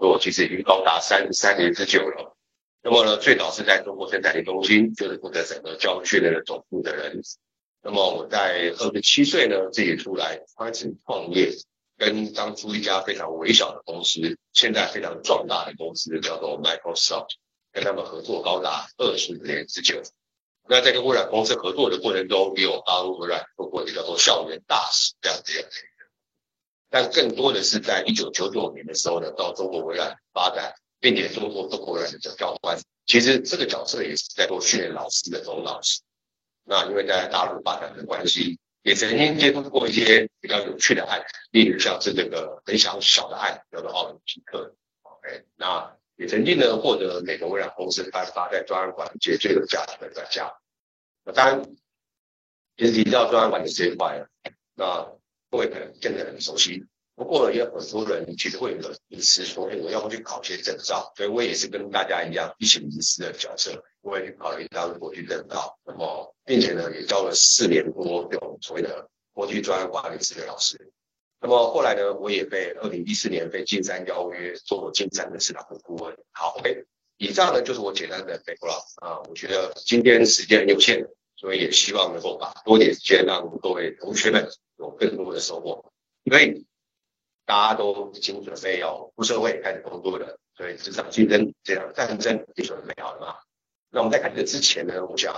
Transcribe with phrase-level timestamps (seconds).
[0.00, 2.34] 事培育的工作，其实已经高达三十三年之久了。
[2.82, 7.20] 那么呢，最早是在中国生产力中心，就是负责整个教育训练的总部的人。
[7.82, 11.50] 那么我在二十七岁呢，自己出来开始创业，
[11.98, 17.28] 跟当初一家非常微小的公司，现在非常壮大的公司，叫做 Microsoft，
[17.72, 20.00] 跟他们合作高达二十年之久。
[20.68, 25.68] 那在跟微软公司合作的过程中，也有帮微软做过一个叫做校园大使这样子的。
[26.90, 30.74] 但更多的是在一九九九年的时候呢，到中国微软发展。
[31.02, 36.02] 并且做过中国人的教官，其实这个角色也是在做训练老师的总老师。
[36.62, 44.74] 那因为在大陆发展的关系，也曾经接触过一些比较有趣的案，例如像是这个很小小的案，叫做奥林匹克。
[45.00, 50.52] OK，那也曾经呢获得美国微软公司颁发在专案管理界最有价值的专家。
[51.24, 51.62] 那当然，
[52.76, 54.22] 其实提到专案管理这一块，
[54.74, 55.10] 那
[55.50, 56.84] 各位可能真的很熟悉。
[57.16, 65.78] 不过也有很多人其实会有个迷思，说：“哎，我要不去考些证照？”所以我也是跟大家一样一起迷思的角色，我也去考了一张国际证照。
[65.84, 70.90] 那么，并且呢，也教了四年多这种所谓的国际专业管理师的老师。
[71.42, 76.16] 那么后来呢，我也被二零一四年被金山邀约做金山的市场部顾问。
[76.32, 76.84] 好，OK，
[77.18, 79.20] 以上呢就是我简单的 background 啊。
[79.28, 81.06] 我觉得今天时间有限，
[81.40, 84.46] 所以也希望能够把多点时间让各位同学们
[84.76, 85.90] 有更多的收获，
[86.24, 86.66] 因为。
[87.46, 93.34] 大家都已经准备要出社会开始工作了，所以职场竞争这场战争已经准备好了嘛？
[93.90, 95.34] 那我们在开始之前呢，我想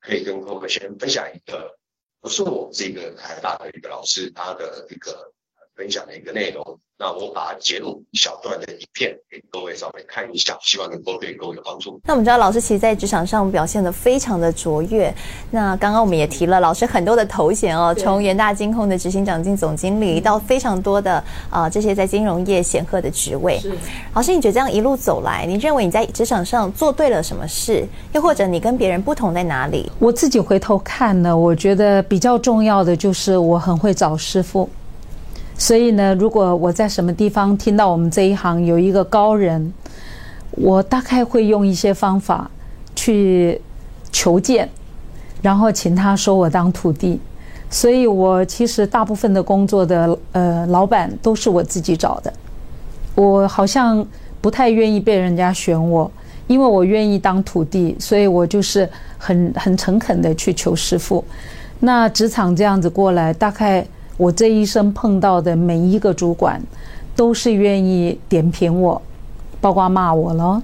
[0.00, 1.78] 可以跟各位先分享一个，
[2.20, 5.32] 不是我这个台大的一个老师他的一个
[5.76, 6.78] 分享的一个内容。
[6.98, 12.00] 那我把它截录一小段的影片给各位稍微看一下，希望能够对各位有帮助。
[12.04, 15.12] 那我们知道老师其实在职场上表现得非常的卓越。
[15.50, 21.14] 那刚刚我们也提了老师很多的头衔哦，从元大金控的执行长兼总经理到非常多的
[21.50, 23.58] 啊、呃、这些在金融业显赫的职位。
[23.58, 23.72] 是。
[24.14, 27.84] 老师，你觉得这样一路走来，你认为你在职场上做对了什么事？
[28.12, 29.90] 又或者你跟别人不同在哪里？
[29.98, 34.70] 我自己回头看呢，我觉得比较重要的就是我很会找师傅。
[35.62, 39.72] 所以呢，如果我在什么地方听到我们这一行有一个高人，
[40.56, 42.50] 我大概会用一些方法
[42.96, 43.60] 去
[44.10, 44.68] 求见，
[45.40, 47.20] 然后请他收我当徒弟。
[47.70, 52.32] 所以我其实大部分的工作的呃老板都是我自己找的，
[53.14, 54.04] 我好像
[54.40, 56.10] 不太愿意被人家选我，
[56.48, 61.24] 因为我愿意当徒弟，所以我就是很很诚恳的去求师傅。
[61.78, 63.86] 那职场这样子过来，大概。
[64.22, 66.62] 我这一生碰到的每一个主管，
[67.16, 69.02] 都是愿意点评我，
[69.60, 70.62] 包括骂我了，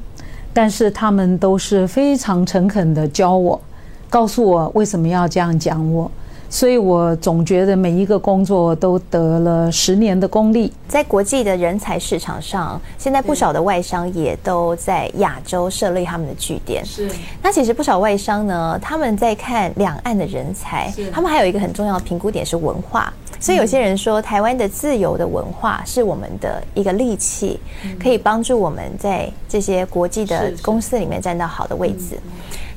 [0.53, 3.61] 但是他们都是非常诚恳的教我，
[4.09, 6.09] 告诉我为什么要这样讲我。
[6.49, 10.73] 所以我总觉得每一个工作都得了十年的功力。
[10.87, 16.87] 在国际的人才市场上，现在不少的外商也都在亚洲设立他们的据点。
[16.87, 17.11] 是。
[17.43, 23.13] 那其实不少外商呢，他们在看两岸的人才，他们还有一个很重要的评估点是文化。
[23.41, 27.59] 所以有些人说，台湾的自由的文化是我们的一个利器，
[28.03, 32.19] 可以帮助我们在这些国际的公司里面站到好的位置。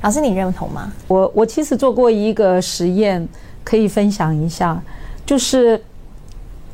[0.02, 0.92] 老师，你认同吗？
[1.08, 3.28] 我我其实做过一个实验。
[3.64, 4.82] 可以分享一下，
[5.24, 5.80] 就是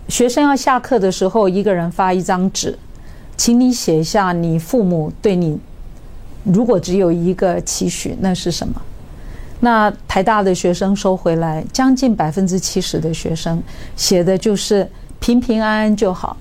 [0.08, 2.80] 学生要下课的时候，一个人发一张纸，
[3.36, 5.60] 请你写下你父母对你，
[6.46, 8.82] 如果只有一个期许，那是什么？
[9.60, 13.62] 那台大的学生收回来，将近百分之七十的学生
[13.96, 16.38] 写的就是平平安安就好，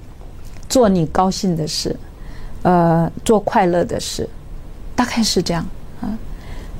[0.68, 1.96] 做你高兴的事，
[2.62, 4.28] 呃，做快乐的事，
[4.94, 5.66] 大概是这样
[6.00, 6.18] 啊。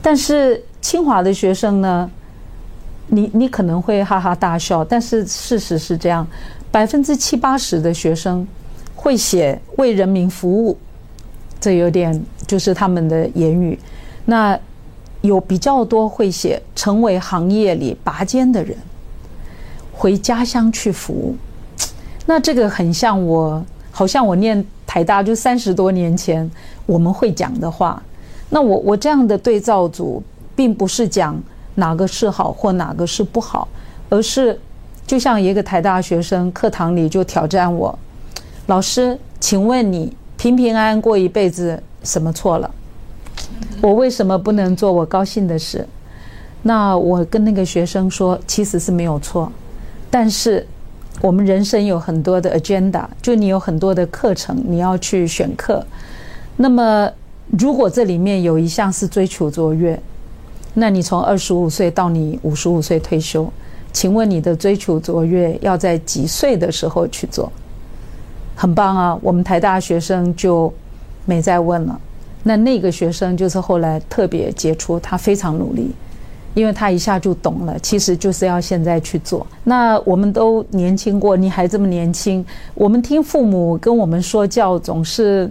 [0.03, 2.11] 但是清华的学生呢？
[3.09, 6.27] 你你可能会哈哈大笑，但是事实是这样，
[6.73, 8.45] 百分之七八十的学生
[8.97, 10.77] 会写为人民服务，
[11.61, 13.79] 这有点就是他们的言语。
[14.25, 14.59] 那
[15.23, 18.77] 有比较多会写成为行业里拔尖的人，
[19.93, 21.37] 回家乡去服务。
[22.27, 26.51] 那这个很像我，好像我念台大就三十多年前
[26.87, 28.03] 我们会讲的话。
[28.51, 30.23] 那我我这样的对照组，
[30.55, 31.41] 并不是讲。
[31.79, 33.69] 哪个是好或哪个是不好，
[34.09, 34.59] 而是
[35.07, 37.99] 就像一个台大学生课堂里就挑战我，
[38.65, 42.71] 老师，请问你平平安安过一辈子什么错了？
[43.81, 45.87] 我为什么不能做我高兴的事？
[46.63, 49.53] 那我跟那个学生说，其实是没有错，
[50.11, 50.67] 但是
[51.21, 55.87] 我们人生有很多的 agenda，就你有很多的课程你要去选课，
[56.57, 57.11] 那么
[57.59, 60.01] 如果这里面有一项是追求卓越。
[60.79, 63.51] 那你从二十五岁到你五十五岁退休，
[63.95, 67.51] 请问你的追求卓越要在几岁的时候去做？
[68.55, 70.71] 很棒啊，我们台大学生就
[71.25, 71.99] 没再问了。
[72.49, 75.91] 那那个学生就是后来特别杰出，他非常努力，
[76.55, 79.45] 因为他一下就懂了，其实就是要现在去做。
[79.65, 85.51] 那我们都年轻过，你还这么年轻，我们听父母跟我们说教，总是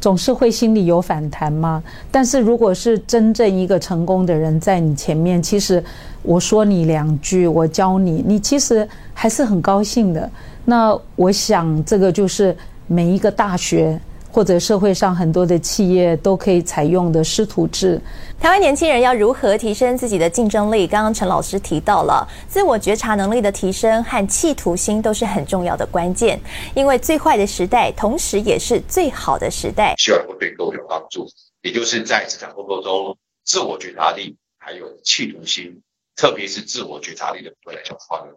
[0.00, 1.84] 总是会心里有反弹吗？
[2.10, 5.84] 但是如果是真正一个成功的人在你前面，其实
[6.22, 10.30] 我说你两句，我教你，你其实还是很高兴的。
[10.64, 12.56] 那我想，这个就是
[12.86, 14.00] 每一个大学。
[14.32, 18.00] 或者社会上很多的企业都可以采用的师徒制。
[18.40, 20.86] 台湾年轻人要如何提升自己的竞争力？
[20.86, 26.40] 刚刚陈老师提到了自我觉察能力的提升和企图心都是很重要的关键。
[26.74, 29.94] 因为最坏的时代，同时也是最好的时代。
[29.98, 31.28] 希望会对各位有帮助。
[31.60, 35.82] 也就是在职场工作中，自我觉察力还有企图心，
[36.16, 38.32] 特别是自我觉察力的部分来讲的话呢，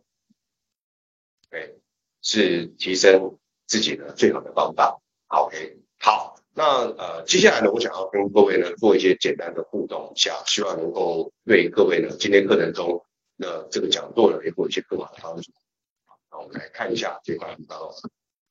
[1.49, 1.73] 对，
[2.21, 4.99] 是提升自己的最好的方法。
[5.29, 5.77] OK。
[6.05, 6.63] 好，那
[6.99, 13.03] 呃，接下来呢，我想要跟各位呢做一些简单的互动一下，希望能够对各位呢今天课程中
[13.39, 15.51] 的这个讲座呢，也会有一些更好的帮助。
[16.29, 17.79] 好，我们来看一下这块地方。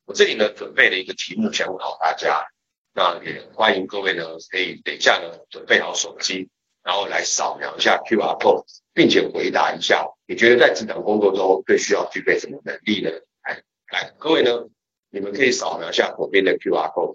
[0.04, 2.44] 我这里呢准备了一个题目想考大家，
[2.92, 6.50] 那也欢迎各位呢可以等一下呢准备好手机，
[6.82, 13.10] 然后来扫描一下 QR code，并且回答一下，你觉得在职场工作中最需要具备什么能力呢？
[13.44, 13.62] 来，
[13.92, 14.50] 来，各位呢，
[15.10, 17.14] 你们可以扫描一下左边的 QR code。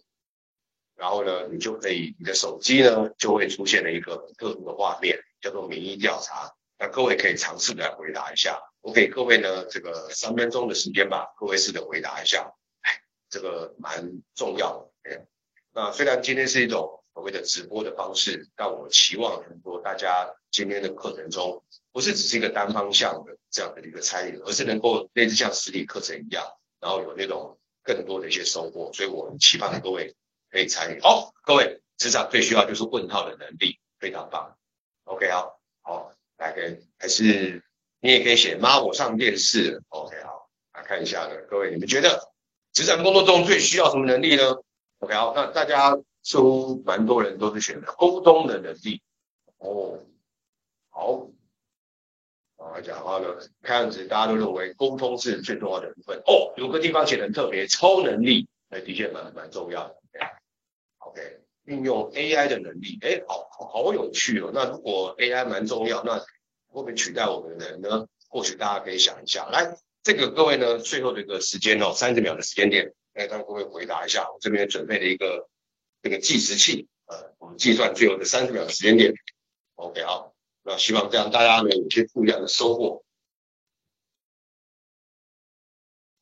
[0.99, 6.51] 然后呢，你就可以，你的手机呢就会出现了一个特殊的画面，叫做民意调查。
[6.77, 8.59] 那各位可以尝试来回答一下。
[8.81, 12.51] 我给各位呢这个三分钟的时间吧，各位试着回答一下。
[12.81, 15.09] 哎，这个蛮重要的。
[15.09, 15.25] 哎，
[15.73, 21.63] 那虽然今天是一种所谓的直播的方式，但我期望很多大家今天的课程中，
[21.93, 26.43] 不是只是一个单方向的这样的一个参与，而是能够类似像实体课程一样，
[26.81, 28.91] 然后有那种更多的一些收获。
[28.91, 30.13] 所以我期盼各位。
[30.49, 34.57] 可以参与好，各位职场最需要就是问号的能力，非常棒。
[35.03, 37.63] OK，好，好，来，跟还是
[37.99, 39.81] 你也可以写妈，我上电视。
[39.89, 42.31] OK，好，来看一下呢，各位你们觉得
[42.73, 44.55] 职场工作中最需要什么能力呢
[44.99, 49.01] ？OK，好，那大家似乎蛮多人都是选择沟通的能力。
[49.57, 49.99] 哦，
[50.89, 51.29] 好，
[52.73, 53.27] 来讲话呢，
[53.61, 56.17] 看样子大家都认为沟通是最重要的部分。
[56.25, 59.95] 哦，有个地方写的特别，超能力，那的确蛮蛮重要的。
[61.09, 64.51] OK，运用 AI 的能力，哎，好好有趣哦。
[64.53, 66.25] 那如果 AI 蛮重要，那会
[66.81, 68.07] 不会取代我们的人呢？
[68.27, 69.49] 或许大家可以想一下。
[69.49, 74.29] 来，这个各位呢，最后的一个时间哦，三十秒的时间点，来让各位回答一下。
[74.31, 75.49] 我这边准备了一个
[76.03, 79.11] 这个计时器，呃，我们计算最后的三十秒的时间点。
[79.75, 83.03] OK，好，那希望这样大家呢有一些不一样的收获。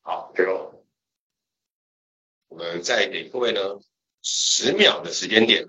[0.00, 0.82] 好，最后
[2.48, 3.60] 我们再给各位呢。
[4.22, 5.66] 十秒的时间点，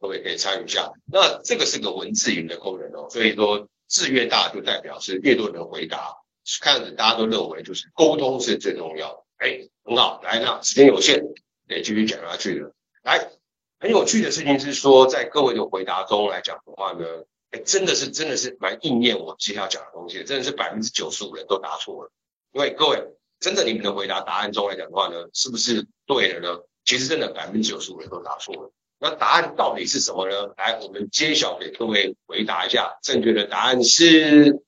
[0.00, 0.92] 各位可以参与一下。
[1.12, 6.16] 那这个是个文字云的功能哦，所以说字越大就代表是越多人回答。
[6.62, 9.24] 看着大家都认为就是沟通是最重要的。
[9.36, 11.22] 哎，很好，来，那时间有限，
[11.66, 12.72] 得继续讲下去了。
[13.02, 13.30] 来，
[13.78, 17.04] 很有趣的事情是说，在各位的回答中来讲的话呢，
[17.50, 22.10] 哎，真的是真的是蛮应验我接下来讲的东西，真的是百分之九十五人都答错了。
[22.52, 23.04] 因为各位
[23.40, 26.60] 真的你们的回答答案中来讲的话呢，是不是对了呢？
[26.88, 30.54] 其实真的百分之九十五人都答错了，那答案到底是什么呢？
[30.56, 34.58] 来，我们揭晓给各位回答一下，正确的答案是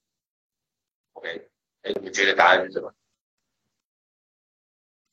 [1.15, 1.49] ，OK，
[1.81, 2.93] 哎，你觉得答案是什么？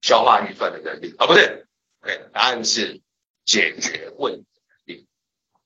[0.02, 1.64] 消化预算的能力啊，不对
[2.02, 3.00] ，OK，答案是
[3.46, 5.08] 解决问题的能力。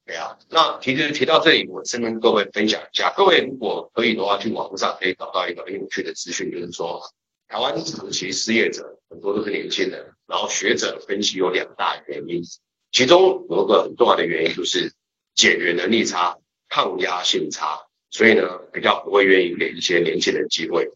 [0.06, 7.02] 对啊，那其实提到这里，我先跟各位分享一下，各位如果可以的话，去网络上可以找到一个很有趣的资讯，就是说。
[7.48, 12.42] 台湾长期失业者很多都是年轻人，然后学者分析有两大原因，
[12.90, 14.94] 其中有一个很重要的原因就是
[15.36, 16.38] 解决能力差、
[16.70, 20.88] 抗压性差，所以呢比较不会愿意给一些年轻人机会。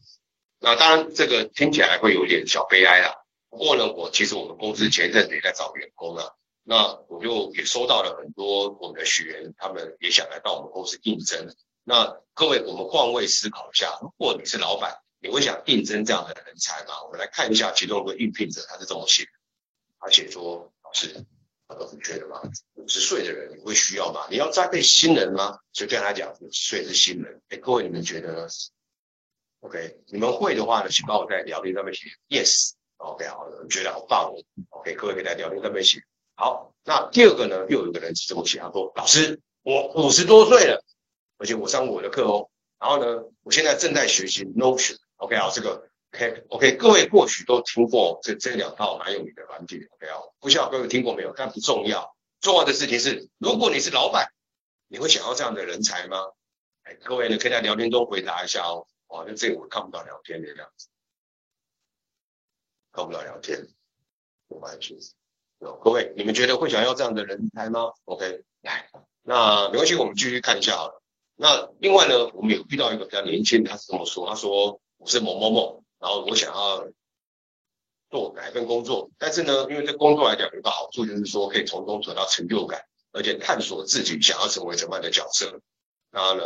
[0.62, 3.14] 那当然这个听起来会有点小悲哀啦。
[3.50, 6.32] 不过呢，我其实我们公司前一阵子也在找员工啊，
[6.64, 11.54] 那我就也收到了很多我们的学员，他们也想来到我们公司应征。
[11.84, 14.96] 那各位，我们换位思考一下，如果你是老板。
[15.26, 17.02] 你会想应征这样的人才吗？
[17.04, 19.30] 我们来看一下其中一个应聘者，他是这么写的，
[20.00, 21.26] 他写说：“老师，
[21.68, 22.40] 他都很缺的吗？
[22.76, 24.28] 五十岁的人你会需要吗？
[24.30, 27.42] 你要栽培新人吗？”就跟他讲，五十岁是新人。
[27.50, 28.48] 哎，各位你们觉得呢
[29.62, 32.74] ？OK，你们会的话呢，请帮我在聊天上面写 yes。
[32.98, 34.38] OK，好的，觉得好棒哦。
[34.70, 36.04] OK，各位可以在聊天上面写。
[36.36, 40.86] 好，那第二个呢，又有一个人是这么写，他说：“老师，我五十多岁了，
[41.40, 42.48] 而且我上我的课哦。
[42.78, 51.34] 然后呢，我现在正在学习 Notion。” OK 啊，这个 OK OK，各位或许都听过这这两套蛮有名的软体，OK 啊，不知道各位听过没有？
[51.36, 54.28] 但不重要，重要的事情是，如果你是老板，
[54.88, 56.18] 你会想要这样的人才吗？
[56.84, 58.86] 哎，各位呢，可以在聊天中回答一下哦。
[59.08, 60.88] 哇，那这个我看不到聊天的样子，
[62.92, 63.68] 看不到聊天，
[64.48, 64.98] 没关系。
[65.60, 68.90] 各位，你们觉得会想要这样的人才吗？OK，来，
[69.24, 71.02] 那没关系，我们继续看一下好了。
[71.36, 75.84] 那另外呢，我们有遇到一个比较年轻，他是这么说，他说我是某某某。
[76.00, 76.88] 然后我想要
[78.10, 85.62] 做哪一份工作，但是呢，因为这工作来讲有个好处，就是说可以从中得到成就感，而且探索自己想要成为什么样的角色。
[86.10, 86.44] 然后呢，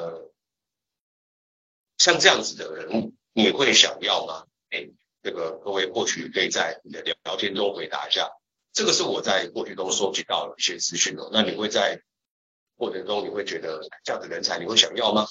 [1.97, 4.45] 像这样子的人，你会想要吗？
[4.71, 4.89] 哎，
[5.23, 8.29] 这个各位或许可以在你的聊天中回答一下。
[8.73, 11.29] 这个是我在过去中收集到的一些资讯哦。
[11.31, 12.01] 那你会在
[12.75, 15.27] 过程中，你会觉得这样的人才你会想要吗？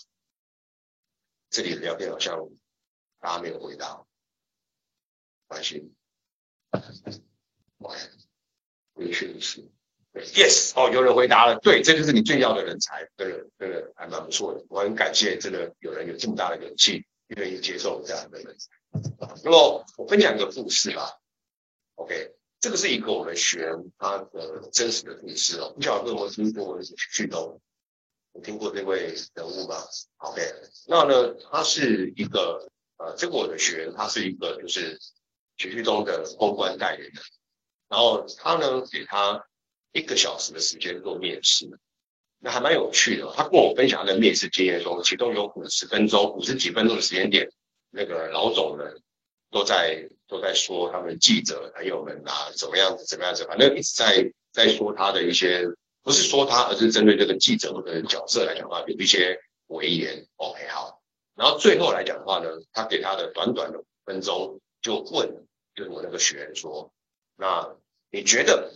[1.50, 2.48] 这里的聊天好像
[3.20, 4.04] 大家没有回答。
[5.46, 5.94] 关心，
[8.92, 9.72] 回讯息
[10.12, 18.68] ，yes，哦，有人回答了，对，这就是你最要的人才，这个这个还蛮不错的，我很感谢，这个有人有这么大的勇气，愿意接受这样的人才。
[19.42, 21.18] 那么我分享一个故事吧
[21.94, 27.58] ，OK，这个是一个我们学员他的真实的故事哦，不晓得有没有听过旭东，
[28.34, 29.76] 有听过这位人物吗
[30.18, 30.42] ？OK，
[30.86, 34.98] 那呢，他是一个呃，这个我的学员，他是一个就是。
[35.60, 37.12] 学区中的公关代理人，
[37.88, 39.44] 然后他呢，给他
[39.90, 41.68] 一个小时的时间做面试，
[42.38, 43.32] 那还蛮有趣的。
[43.34, 47.50] 他跟我分享他的面试经验中，其中有五十分钟、五十几分钟的时间点，
[47.90, 48.84] 那个老总呢
[49.50, 55.66] 都在都在说他们记者朋友们啊怎么样子怎么样子，反正一直在在说他的一些，
[56.04, 60.24] 不是说他，而是针对这个记者或者角色来讲的话，有一些微言。
[60.36, 60.97] OK，好，
[61.38, 65.46] 然后最后来讲的话呢，他给他的短短的五分钟就问。
[65.74, 66.90] 跟我那个学员说，
[67.36, 67.76] 那
[68.10, 68.72] 你觉得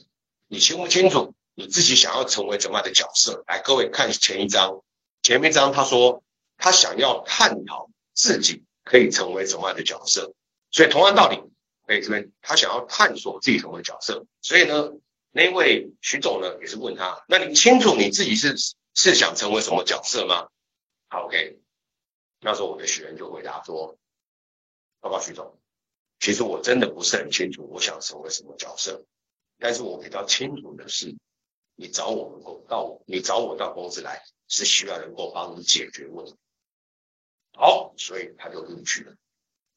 [0.47, 3.43] 你清不清楚你自己想要成为怎么样的角色？
[3.49, 4.85] 来，各位看前一章，
[5.21, 6.23] 前面一章他说
[6.59, 10.33] 他想要探讨自己可以成为什么样的角色，
[10.71, 11.43] 所以同样道理，
[11.87, 14.93] 哎，这边他想要探索自己成为角色，所以呢，
[15.33, 18.55] 那位徐总呢也是问他，那你清楚你自己是
[18.95, 20.47] 是想成为什么角色吗？
[21.09, 21.59] 好，OK，
[22.45, 23.97] 那时候我的学员就回答说，
[25.01, 25.57] 报告徐总。
[26.19, 29.05] 其实我真的不是很清楚，我想成为什么角色。
[29.59, 31.15] 但是我比较清楚的是，
[31.77, 36.35] 你找我们到，你找我到公司来，是需要能够帮你解决问题。
[37.53, 39.15] 好，所以他就录取了。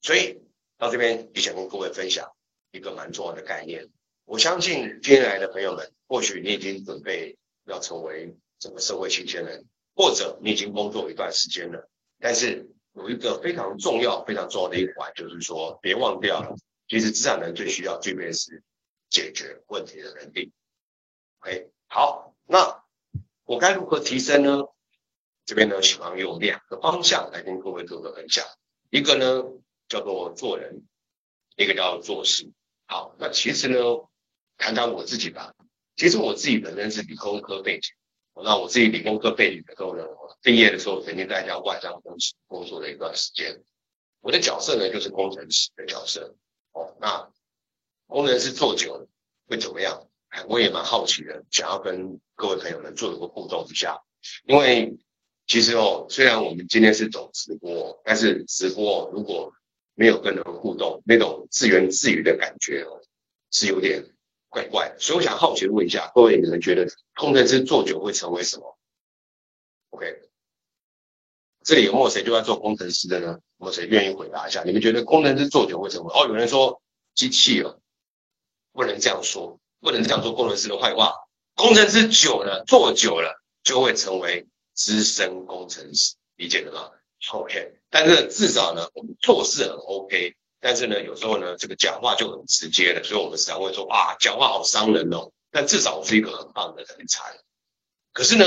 [0.02, 0.42] 所以
[0.78, 2.36] 到这边也想跟各位分享
[2.72, 3.88] 一个蛮重要的概念。
[4.26, 11.88] 我相信今天来的朋友们，或许你已经准备要成为整个社会新鲜人，或者你已经工作一段时间了，
[12.26, 12.68] 但是。
[12.98, 16.56] 有一个非常重要、非常重要的一环，就是说，别忘掉了，
[16.88, 18.64] 其实职场人最需要具备的是
[19.10, 20.54] 解决问题的能力。
[21.40, 22.86] OK，好，那
[23.44, 24.62] 我该如何提升呢？
[25.44, 28.46] 这边呢，希望用两个方向来跟各位做个分享。
[28.92, 29.44] 一个呢
[29.90, 30.88] 叫做做人，
[31.58, 32.50] 一个叫做事。
[32.86, 33.78] 好，那其实呢，
[34.58, 35.54] 谈谈我自己吧。
[35.98, 37.92] 其实我自己本身是理工科背景。
[38.44, 40.04] 那我自己理工科背景的时候呢，
[40.42, 43.64] 毕业的时候曾经在一家外商公司工作了一段时间。
[44.22, 46.36] 我的角色呢就是工程师的角色。
[46.74, 47.30] 哦，那
[48.08, 49.08] 工程师做久了
[49.48, 50.08] 会怎么样？
[50.30, 54.02] 哎我也蛮好奇的，想要跟各位朋友们做一个互动一下。
[54.46, 54.98] 因为
[55.48, 59.54] 其实哦，虽然我们今天是走直播，但是直播如果
[59.94, 63.00] 没有跟人互动，那种自言自语的感觉哦，
[63.52, 64.04] 是有点。
[64.56, 68.78] 怪怪的，所以我想好奇问一下各位，你们觉得工程师做久会成为什么
[69.90, 70.22] ？OK，
[71.62, 73.40] 这里有没有谁就在做工程师的呢？
[73.60, 74.64] 有没有谁愿意回答一下？
[74.64, 76.14] 你们觉得工程师做久会成为？
[76.14, 76.82] 哦，有人说
[77.14, 77.82] 机器了，
[78.72, 81.14] 不能这样说，不能这样说工程师的坏话。
[81.56, 86.92] 工程师久了，做久了就会成为资深工程师，理解了吗
[87.34, 90.34] ？OK，但是至少呢，我们做事很 OK。
[90.60, 95.32] 但是呢，有时候呢，这个讲话就很直接的，所以我们时常会说啊，讲话好伤人哦。
[95.52, 97.38] 但至少我是一个很棒的人才。
[98.12, 98.46] 可是呢，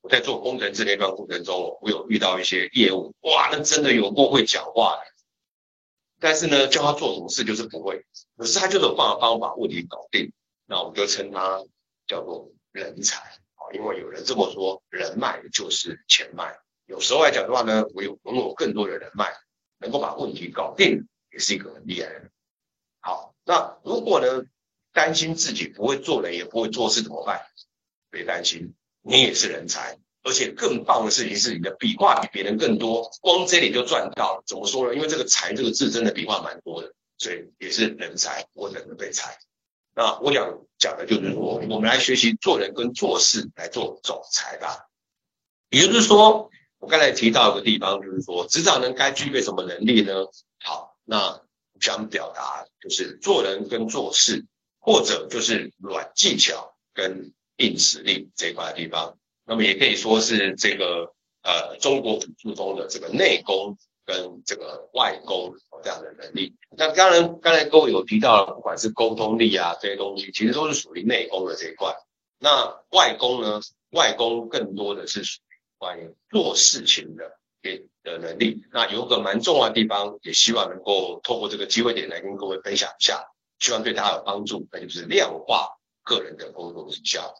[0.00, 5.02] 我在做工程师那段过程中，我有遇到一些业务，哇，那真的有够会讲话的。
[6.20, 8.04] 但是呢，叫他做什么事就是不会，
[8.36, 10.32] 可是他就是有办法帮我把问题搞定。
[10.66, 11.62] 那我们就称他
[12.06, 16.58] 叫做人才啊，因为有人这么说，人脉就是钱脉。
[16.86, 19.32] 有时候来讲的话呢，我有拥有更多的人脉，
[19.78, 21.06] 能够把问题搞定。
[21.32, 22.30] 也是一个很厉害的人。
[23.00, 24.44] 好，那如果呢，
[24.92, 27.40] 担心自己不会做人，也不会做事怎么办？
[28.10, 29.98] 别担心，你也是人才。
[30.24, 34.42] 而且更棒的事情是，你的笔画比别人更多，光这里就赚到了。
[34.46, 34.94] 怎么说呢？
[34.94, 39.38] 因为这个“才”这个字真的笔画蛮多的，所以也是人才，我等着被裁。
[39.94, 44.88] 那我想讲的就是说，我们来学习做人跟做事来做总裁吧。
[45.70, 50.12] 也就是说，我刚才提到一个地方，就是说，职场人该具备什么能力呢？
[50.60, 51.40] 好，那
[51.80, 54.44] 想表达就是做人跟做事，
[54.78, 59.16] 或者就是软技巧跟硬实力这一块地方。
[59.46, 66.54] 那么也可以说是这个呃中国武术中的这个内功跟这个外功这样的能力。
[66.76, 71.96] 那当然刚才各位有提到了，不管是沟通力啊这些东西，其实都是属于内功的这一块。
[72.38, 73.62] 那外功呢？
[73.92, 78.64] 外功更多的是属于关于做事情的给的能力。
[78.72, 83.24] 那有个蛮重要的地方，也希望能够透过这个机会点来跟各位分享一下，
[83.58, 87.34] 希望对大家有帮助，那就是量化个人的工作绩效。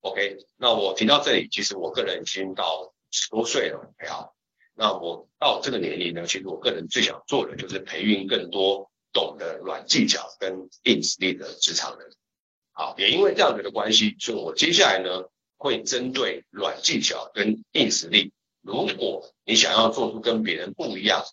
[0.00, 4.34] OK，那我提到这里，其实我个人已经到十多岁了，好，
[4.74, 12.10] 那我到这个年龄呢，其实我个人最想做的就是培育更多懂得软技巧跟硬实力的职场人。
[12.72, 15.24] 好，也因为这样子的关系，所以我接下来呢
[15.58, 18.32] 会针对软技巧跟硬实力，
[18.70, 21.24] 如果你想要做出跟别人不一样，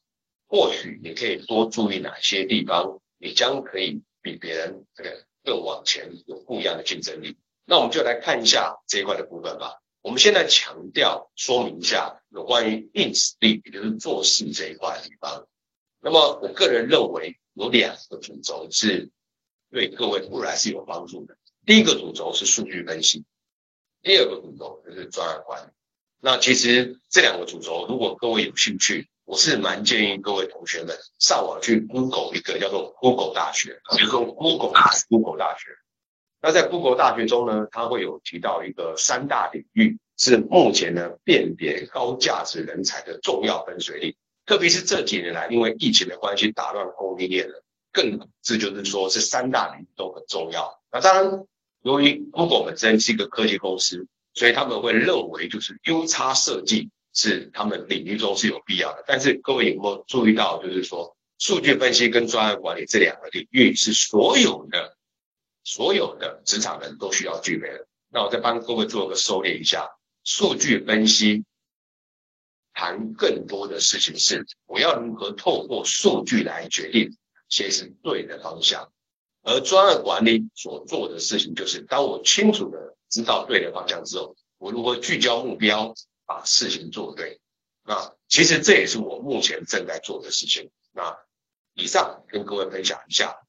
[0.47, 7.37] 或许你可以多注意哪些地方，你将可以比别人这个更往前，有不一样的竞争力。
[7.65, 9.79] 那我们就来看一下这一块的部分吧。
[10.01, 15.47] 我们现在强调说明一下有关于硬实力，也就是做事这一块的地方。
[15.99, 19.11] 那么我个人认为有两个主轴是
[19.69, 21.37] 对各位未来是有帮助的。
[21.65, 23.25] 第一个主轴是数据分析，
[24.01, 25.71] 第二个主轴就是专案管理。
[26.19, 34.73] 那其实这两个主轴，如果各位有兴趣，我是蛮建议各位同学们上网去 Google 一个叫做 Google 大学，比如说 Google
[35.09, 35.65] Google 大学。
[36.41, 44.15] 那在 Google 大学中呢，它会有提到一个三大领域，是目前呢辨别高价值人才的重要分水岭。
[44.45, 50.79] 特别是这几年来，因为疫情的关系打乱供应链了，更这就是说是三大领域都很重要。
[50.91, 51.45] 那当然，
[51.81, 59.03] 由于 Google 本身是一个科技公司，所以他们会认为就是 UX 设计是他们领域中是有必要的。
[59.07, 64.95] 但是各位有没有注意到，就是说数据分析跟专案管理这两个领域是所有的。
[65.69, 67.87] 所有的职场人都需要具备的。
[68.09, 69.85] 那我再帮各位做个收敛一下，
[70.23, 71.43] 数据分析
[72.73, 77.17] 谈更多的事情是我要如何透过数据来决定
[77.49, 78.93] 谁是对的方向，
[79.43, 85.93] 而专案管理所做的事情就是，当我清楚的知道对的方向之后，我如何聚焦目标，
[86.25, 87.39] 把事情做对。
[87.83, 90.71] 那其实这也是我目前正在做的事情。
[90.91, 91.17] 那
[91.73, 93.39] 以上跟各位分享一下。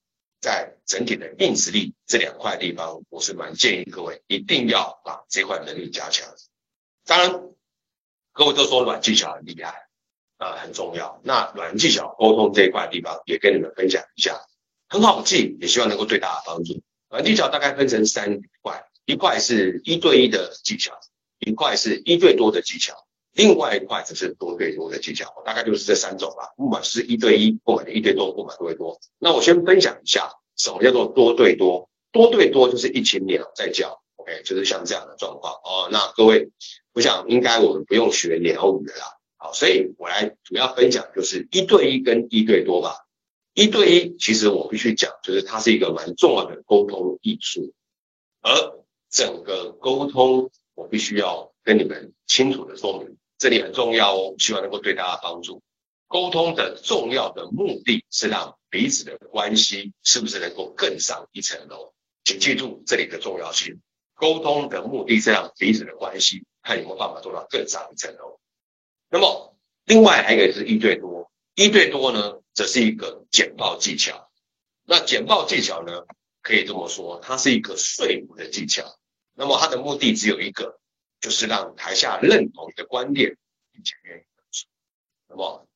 [0.40, 6.33] 在整体的硬实力这两块地方，我是蛮建议各位一定要把这块能力加强。
[7.05, 7.42] 当然，
[8.31, 9.88] 各位都说软技巧很厉害
[10.37, 11.21] 啊，很重要。
[11.25, 14.40] 那软技巧沟通这一块地方，也跟你们分享一下，
[14.88, 16.81] 很好记，也希望能够对大家帮助。
[17.09, 18.40] 软技巧大概分成三，
[19.09, 20.92] 一块是一对一的技巧，
[21.38, 22.92] 一块是一对多的技巧，
[23.33, 26.53] 另外一块就是多对多的技巧，大概就是这三种吧。
[26.59, 29.01] 不管是一对一，不管一对多，不管多对多。
[29.18, 31.88] 那我先分享一下什么叫做多对多。
[32.12, 35.88] 多对多就是一群鸟在叫，OK，就是像这样的状况哦。
[35.90, 36.51] 那各位，
[36.92, 39.16] 我想应该我们不用学鸟语了啦。
[39.38, 43.07] 好，所以我来主要分享就是一对一跟一对多吧。
[43.55, 47.73] 一对一其实我必须讲，就是它是一个蛮重要的沟通艺术，
[48.42, 48.53] 而
[49.11, 53.16] 整个沟通我必须要跟你们清楚的说明。
[53.38, 55.62] 这里很重要哦，希望能够对大家帮助。
[56.07, 61.92] 沟通的重要的目的是让彼此的关系是不是能够更上一层楼？
[62.25, 63.81] 请记住这里的重要性。
[64.14, 68.40] 沟通的目的是让彼此的关系看有没有办法做到更上一层楼。
[69.09, 74.29] 那么，另外还有一个是一对多，一对多呢，则是一个简报技巧。
[74.85, 76.05] 那简报技巧呢，
[76.42, 78.97] 可以这么说，它是一个说服的技巧。
[79.38, 80.77] 那么它的目的只有一个。
[81.20, 83.37] 就是让台下认同你的观点，
[83.72, 84.68] 并且愿意分享。
[85.27, 85.66] 那么，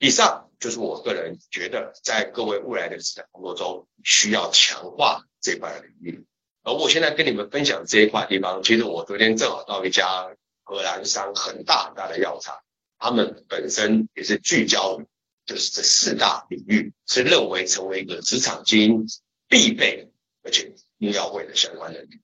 [0.00, 6.26] 以上就是我个人觉得，在各位未来的职场工作中需要强化这块领域。
[6.64, 10.28] 而我现在跟你们分享这一块地方，其实我昨天正好到一家
[10.64, 12.58] 荷兰商很大很大的药厂，
[12.98, 15.00] 他们本身也是聚焦，
[15.46, 19.06] 就是这四大领域，是认为成为一个职场精英
[19.46, 20.10] 必备
[20.42, 22.20] 而且一定要会的相关能力。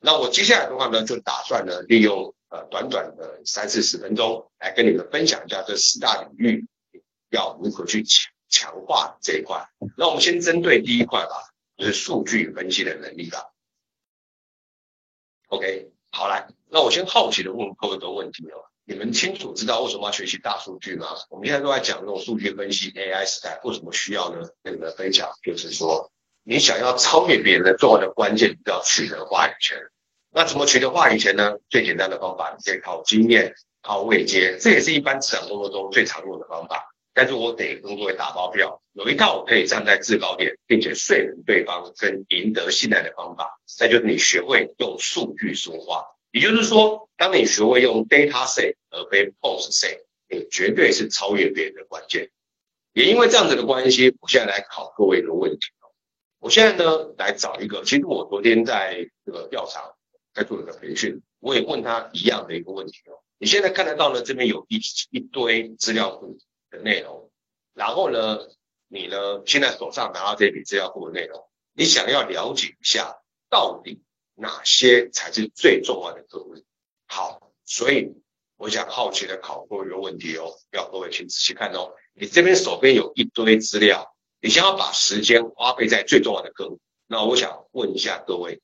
[0.00, 6.66] 那我接下来的话呢，就打算呢，利用呃短短的三四十分钟，来跟你们分享一下这四大领域
[7.30, 9.68] 要如何去强强化这一块。
[9.96, 13.44] 那我们先针对第一块吧，就是数据分析的能力吧。
[15.48, 21.08] OK，好来，那我先好奇的问各位一个问题哦，你们清楚知道为什么要学习大数据吗？
[21.30, 24.48] 我们现在都在讲这种数据分析 AI 时代，为什么需要呢？
[24.62, 26.10] 跟你们分享就是说，
[26.50, 29.76] 你想要超越别人的重要的关键，就要取得话语权。
[30.32, 31.58] 那怎么取得话语权呢？
[31.68, 36.88] 最简单的方法，你可以靠经验、靠位阶，这也是一般职场工作中最常用的方法。
[37.12, 46.06] 但是我得跟各位打包票，有一套可以站在制高点，并且说服对方跟赢得信赖的方法，那就是你学会用数据说话。
[46.30, 49.98] 也就是说，当你学会用 data say 而非 post say，
[50.30, 52.30] 你绝对是超越别人的关键。
[52.94, 55.58] 也因为这样子的关系，我现在来考各位一个问题。
[56.40, 59.92] 我现在呢，来找一个，其实我昨天在这个调查，
[60.32, 63.18] 在做一个培训，我也问他一样的一个问题哦。
[63.38, 66.38] 你现在看得到呢，这边有一一堆资料库
[66.70, 67.30] 的内容，
[67.74, 68.38] 然后呢，
[68.88, 73.18] 你呢现在手上拿到这笔资料库的内容，你想要了解一下
[73.50, 74.02] 到底
[74.34, 76.54] 哪些才是最重要的客户？
[77.06, 78.12] 好，所以
[78.56, 81.92] 我想好奇的考过一个问题哦，要各位请仔细看哦。
[82.14, 88.60] 你这边手边有一堆资料，你想要把时间花费在最重要的客户，那我想问一下各位，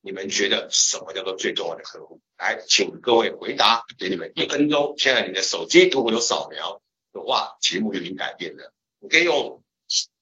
[0.00, 2.20] 你们觉得什么叫做最重要的客户？
[2.38, 4.94] 来，请各位回答，给你们一分钟。
[4.98, 6.80] 现在你的手机如果有扫描。
[7.14, 8.72] 的话，题目就已经改变了。
[8.98, 9.62] 你可以用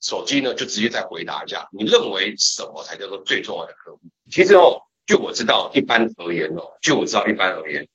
[0.03, 4.01] 手机呢，就直接再回答一下，你认为什么才叫做最重要的客户？
[4.31, 7.89] 其实哦，就我知道，一般而言哦，就我知道，一般而言，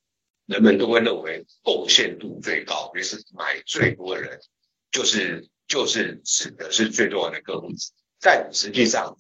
[0.48, 4.40] 人们都会认为贡献度最高，也是买最多的人，
[4.90, 7.70] 就是就是指的是最重要的客户。
[8.20, 9.18] 但实际上，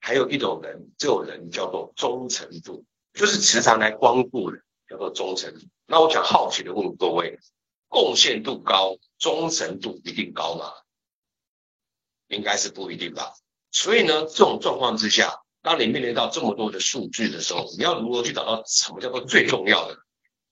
[0.00, 5.60] 还有一种人，这种人叫做忠诚度，就是时常来光顾的，叫做忠诚度。
[5.86, 7.38] 那我想好奇的问各位。
[7.92, 10.70] 贡献度高，忠诚度一定高吗？
[12.28, 13.32] 应该是不一定吧。
[13.72, 19.98] 所以呢，这种状况之下，当你面临到这么多的数据的时候，你要如何去找到什么叫做最重要的？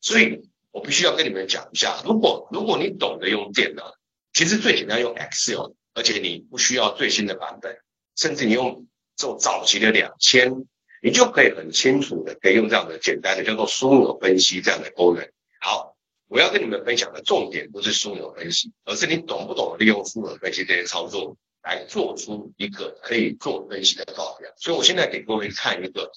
[0.01, 3.95] 所以我必须要跟你们讲一下，如果如果你懂得用电脑，
[4.39, 7.77] 其实最简单用 Excel，而且你不需要最新的版本，
[8.15, 10.65] 甚至你用这种早期的两千，
[11.03, 15.29] 你就可以很清楚的可以用这样的简单的叫做枢纽分析这样的功能。
[15.61, 15.97] 好。
[16.29, 24.53] 我要跟你们分享的重点不是枢纽分析，而是你懂不懂利用枢纽分析这些操作来做出一个可以做分析的报表。
[24.59, 26.13] 所以我现在给各位看一个，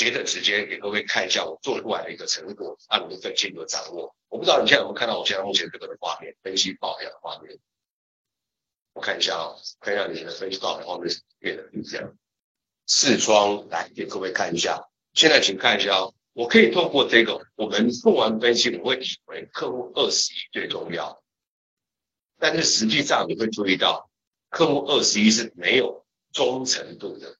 [0.00, 4.16] 接着直接给各位看一下我做出来的一个成果，让你们更清楚的掌握。
[4.28, 7.58] 我不知道你现在有没有看到我现在目前这个的画面，分析报表的画面。
[8.94, 12.16] 我看一下啊、哦，看一下你们的分析报表画面变得是这样，
[12.86, 14.88] 视窗来给各位看一下。
[15.12, 16.14] 现在请看一下哦。
[16.32, 21.22] 我可以透过这个，我们做完分析，我会以为客户二十一最重要，
[22.38, 24.08] 但是实际上你会注意到，
[24.48, 27.36] 客户二十一是没有忠诚度的，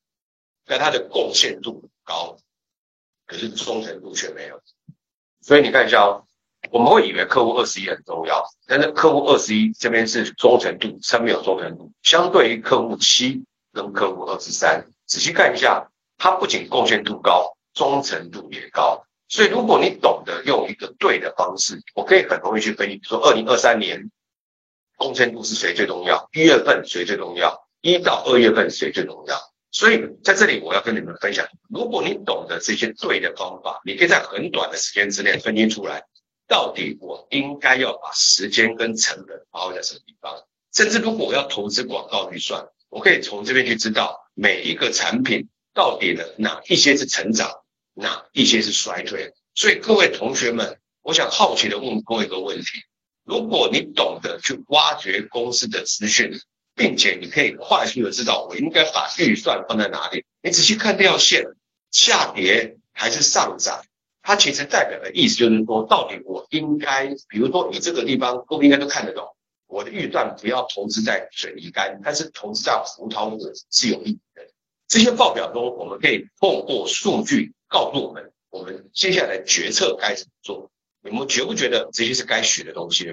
[0.67, 2.37] 但他的贡献度高，
[3.31, 4.61] 可是忠诚度却没有。
[5.41, 6.25] 所以你看一下哦，
[6.73, 15.89] 我们会以为客户二十一很重要，但是客户二十一这边是忠诚度，上面有忠诚度，相对于客户七跟客户二十三，仔细看一下，
[16.19, 17.57] 它不仅贡献度高。
[17.73, 24.11] 忠诚度也高，所以如果你懂得用一个对的方式，我可以很容易去分析，说二零二三年
[24.97, 29.39] 贡献度是谁最重要，一月份谁最重要，一到二月份谁最重要。
[29.71, 36.03] 所以在这里我要跟你们分享，如果你懂得这些对的方法，你可以在很短的时间之内分析出来，
[36.49, 40.35] 到底我应该要把时间跟成本花在什么地方。
[40.73, 45.49] 甚至如果我要投资广告预算，我可以从这边去知道每一个产品。
[45.73, 46.35] 到底的？
[46.37, 47.49] 哪一些是成长，
[47.95, 49.33] 哪一些是衰退？
[49.55, 52.65] 所以各位同学们，我想好奇的问各位一个问题：
[53.25, 56.33] 如果你懂得去挖掘公司的资讯，
[56.81, 61.45] 并且你可以快速的知道我应该把预算放在哪里，你仔细看这条线
[61.91, 63.85] 下跌还是上涨，
[64.23, 74.43] 它其实代表的意思就是说，到底我应该，比如说你这个地方，都应该都看得懂，我的预算不要投资在水泥干，但是投资在葡萄果是有意义的。
[74.89, 80.71] 这些报表中，我们可以透过数据告诉我们，我们接下来决策该怎么做。
[81.03, 83.13] 你们觉不觉得这些是该学的东西呢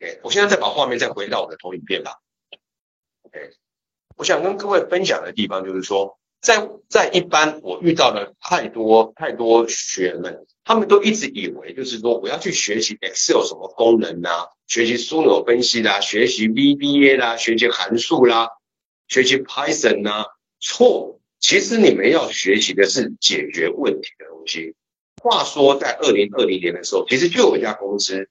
[0.00, 2.18] ？OK，我现在再把画面再回到我的投影片吧。
[3.34, 3.50] OK，
[4.16, 18.48] 我想跟各位分享的地方就是说，在在一般我遇到的太多太多学员们，他们都一直以为就是说我要去学习 Excel 什么功能啊，学习枢纽分析啦，学习 VBA 啦，学习函数啦，
[19.08, 20.26] 学习 Python 啊。
[20.60, 24.76] 错，其实你们要学习的是解决问题的东西。
[25.20, 28.28] 话说，在二零二零年的时候，其实就有一家公司，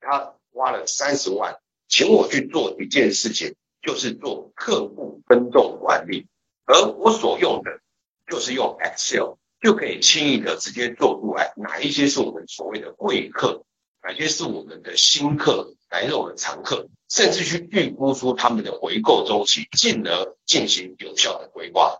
[0.00, 1.56] 他花了三十万，
[1.88, 6.26] 请我去做一件事情，就是做客户分众管理，
[6.64, 7.80] 而我所用的
[8.26, 13.64] 就是用 Excel 就可以轻易的直接做出来，哪一些是我们所谓的贵客，
[14.02, 21.98] 哪些是我们的新客，哪些是我们常客，甚至去预估出他们的回购周期，进而进行有效的规划。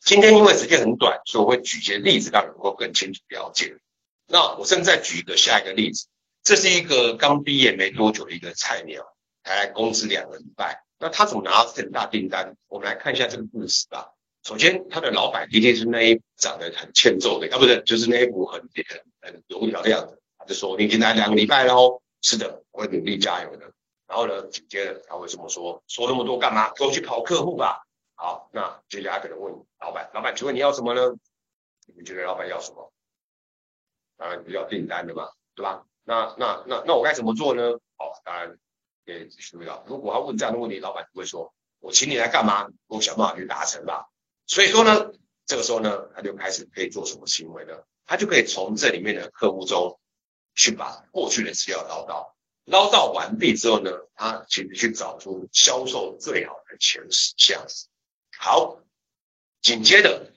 [0.00, 3.78] 今天因为时间很短，所以我会举一些例子，让你能够更清楚了解。
[4.26, 6.08] 那我现在再举一个下一个例子，
[6.42, 9.13] 这是一个刚毕业没多久的一个菜鸟，
[9.44, 10.82] 才来公司两个礼拜。
[10.98, 12.56] 那他怎么拿到这么大订单？
[12.66, 14.12] 我们来看一下这个故事吧。
[14.42, 20.20] 首先，他的老板一定是那一长得很欠揍的，啊，不是，就是那一股很很很油条的样子。
[20.38, 23.70] 他就说：“你已经来两个礼拜喽。”是的，我会努力加油的。
[24.06, 26.72] 然后呢，紧接着他会这么说：“说那么多干嘛？
[26.74, 27.84] 给我去跑客户吧。”
[28.16, 31.14] 好，那接下来可能问老板：“老板，请问你要什么呢？”
[31.86, 32.92] 你们觉得老板要什么？
[34.16, 35.84] 当然要订单的嘛，对吧？
[36.04, 37.78] 那那那那我该怎么做呢？
[37.96, 38.56] 好，当然
[39.04, 42.68] 也注意到，如果他问这样的问题，老板就会说：“我请你来干嘛？
[42.86, 44.06] 我想办法去达成吧。”
[44.46, 45.12] 所以说呢，
[45.46, 47.74] 这个时候呢，他就开始可以做什么行为呢？
[48.06, 49.98] 他就可以从这里面的客户中
[50.54, 57.66] 去把过去的资料捞到，捞到完毕之后呢，他其实去找出销售最好的前十项。
[58.38, 58.80] 好，
[59.62, 60.32] 紧接着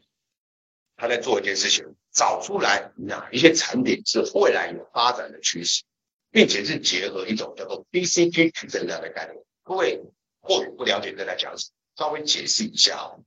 [0.95, 5.83] 他在做一件事情，找出来哪一些产品是未来有发展的趋势，
[6.31, 9.43] 并且是结合一种叫做 BCG 矩阵的概念。
[9.63, 10.01] 各位
[10.41, 13.23] 或许不了解这在讲什么，稍微解释一下哦。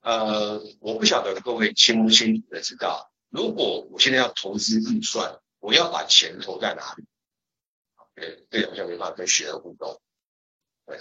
[0.00, 7.04] 呃，我不晓得各位清不清楚的知道，如果我现在要投资预算，我要把钱投在哪里？
[8.14, 10.00] 对，这好像没办法跟学生互动。
[10.86, 10.98] 对，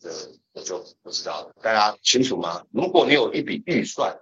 [0.00, 0.10] 这
[0.52, 1.54] 我就不知道了。
[1.62, 2.66] 大家清楚吗？
[2.72, 4.18] 如果你有一笔预算，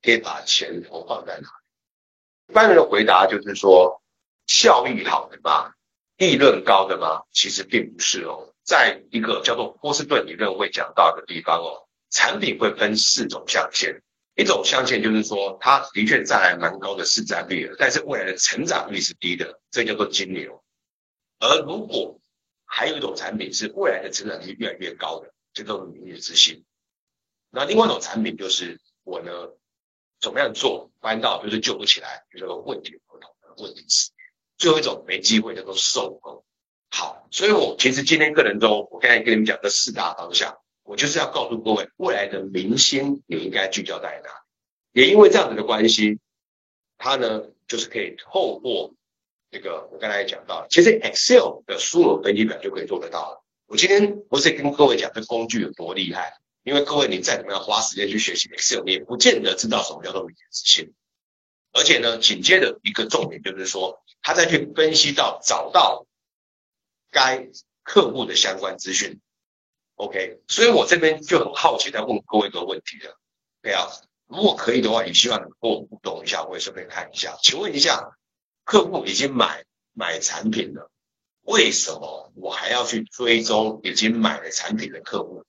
[0.00, 2.48] 可以把钱投放在哪里？
[2.48, 4.01] 一般人的回答就是说，
[4.46, 5.72] 效益好的嘛，
[6.16, 8.52] 利润高的嘛，其实并不是哦。
[8.64, 11.88] 在一个叫做波士顿理论会讲到的地方哦。
[12.14, 14.02] 产品会分四种象限，
[14.34, 20.62] 一种象限就是说，它的确带来蛮高的市占率了，但是未来的成长率是低的，这叫做金牛。
[21.38, 22.20] 而如果
[22.66, 26.66] 还有一种产品是未来的成长率越来越高的，这叫做明日之星。
[27.48, 29.32] 那另外一种产品就是我呢，
[30.20, 34.10] 怎么样做，翻到就是救不起来，就叫做问题不同的问题是。
[34.62, 36.44] 最后一种没机会叫做受控。
[36.88, 40.56] 好，所以我其实今天课程中，我刚才跟你们讲这四大方向。
[40.84, 45.00] 我就是要告诉各位，未来的明星你应该聚焦在哪里？
[45.00, 46.20] 也因为这样子的关系，
[46.96, 48.94] 它呢就是可以透过
[49.50, 53.44] 这个我刚才讲到，其实 Excel 的枢纽分析表就可以做得到了。
[53.66, 60.92] 我今天不是跟各位讲这工具有多厉害，因为各位你再怎么样花时间去学习 Excel，你也不见得知道什么叫做明日之星。
[61.72, 66.06] 而且呢，紧接着一个重点就是说，他再去分析到找到
[67.10, 67.48] 该
[67.82, 69.20] 客户的相关资讯。
[69.94, 73.18] OK，所以我这边就很好奇，在问各位一个问题了。
[73.62, 73.86] 对啊，
[74.26, 77.38] 如果可以的话，也希望能跟我互动一下，我也顺便看一下。
[77.42, 78.16] 请问一下，
[78.64, 80.90] 客户已经买买产品了，
[81.42, 85.44] 为什么我还要去追踪已经买了产品的客户？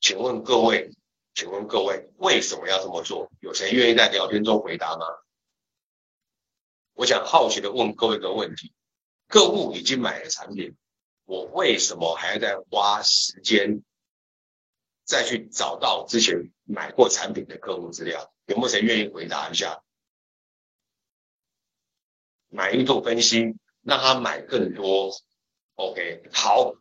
[0.00, 0.90] 请问各位，
[1.34, 3.30] 请问各位，为什么要这么做？
[3.40, 5.06] 有谁愿意在聊天中回答吗？
[6.94, 8.72] 我想好奇的问各位一个问题：
[9.28, 10.76] 客户已经买了产品。
[11.24, 13.82] 我为什么还要再花时间
[15.04, 18.32] 再去找到之前买过产品的客户资料？
[18.46, 19.82] 有没有谁愿意回答一下？
[22.48, 25.10] 满意度分析，让他买更多。
[25.76, 26.74] OK，好，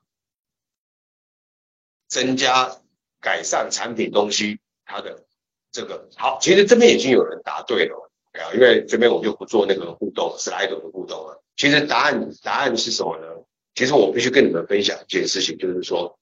[2.07, 2.81] 增加
[3.21, 5.25] 改善产品东西，他的
[5.71, 11.43] 这个好，其实这边已经有人答对了，对啊，因为这边我就不做那个互动，slide 的互动了。
[11.57, 13.27] 其实答案答案是什么呢？
[13.75, 16.17] 其实我必须跟你们分享一件事情，就是说，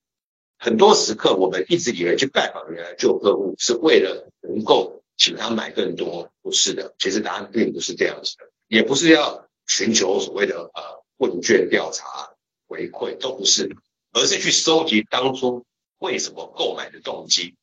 [0.57, 6.93] 很多时刻我们一直以为去拜访原来旧客户是为了能够请他买更多，不是的。
[6.99, 12.31] 其实答案并不是这样子的，也不是要寻求所谓的呃问卷调查
[12.67, 13.75] 回馈，都不是，
[14.13, 15.65] 而是去收集当初
[15.99, 17.55] 为什么购买的动机。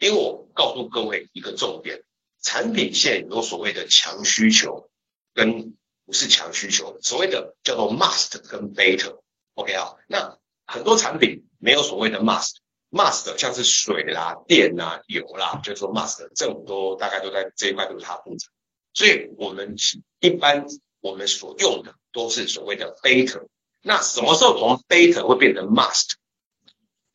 [0.00, 2.02] 因为我告诉各位一个重点，
[2.46, 4.88] 产品线有所谓的强需求
[5.34, 9.18] 跟不是强需求，所谓的叫做 must 跟 better。
[9.54, 18.46] OK 啊，那很多产品没有所谓的 must，must 像是水啦、电啦、油啦，就是说 must，政府都大概都在这一块都是他负责，
[18.94, 19.74] 所以我们
[20.20, 20.66] 一般
[21.00, 23.44] 我们所用的都是所谓的 beta。
[23.82, 26.12] 那什么时候从 beta 会变成 must？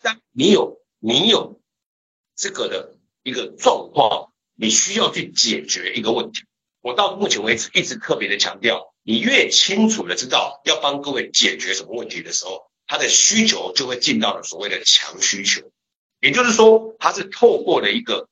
[0.01, 1.61] 当你有你有
[2.35, 6.43] 这个的一个状况，你需要去解决一个问题。
[6.81, 8.91] 我到目前为止一直特别的强调。
[9.03, 15.71] 你越清楚的知道要帮各位解决什么问题的时候，他的需求就会进到了所谓的强需求，
[16.19, 18.29] 也就是说，他是透过了一个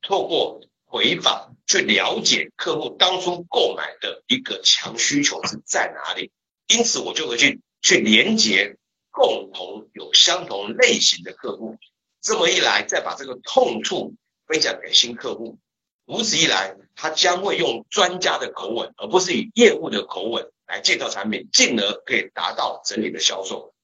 [0.00, 6.30] 透过回访去了解客户当初购买的一个强需求是在哪里，
[6.68, 8.76] 因此我就会去去连接
[9.10, 11.78] 共同有相同类型的客户，
[12.20, 14.14] 这么一来，再把这个痛处
[14.46, 15.58] 分享给新客户，
[16.06, 23.74] 如此一来，他将会用专家的口吻，而不是以业务的口吻来介绍产品，进而可以达到整体的销售。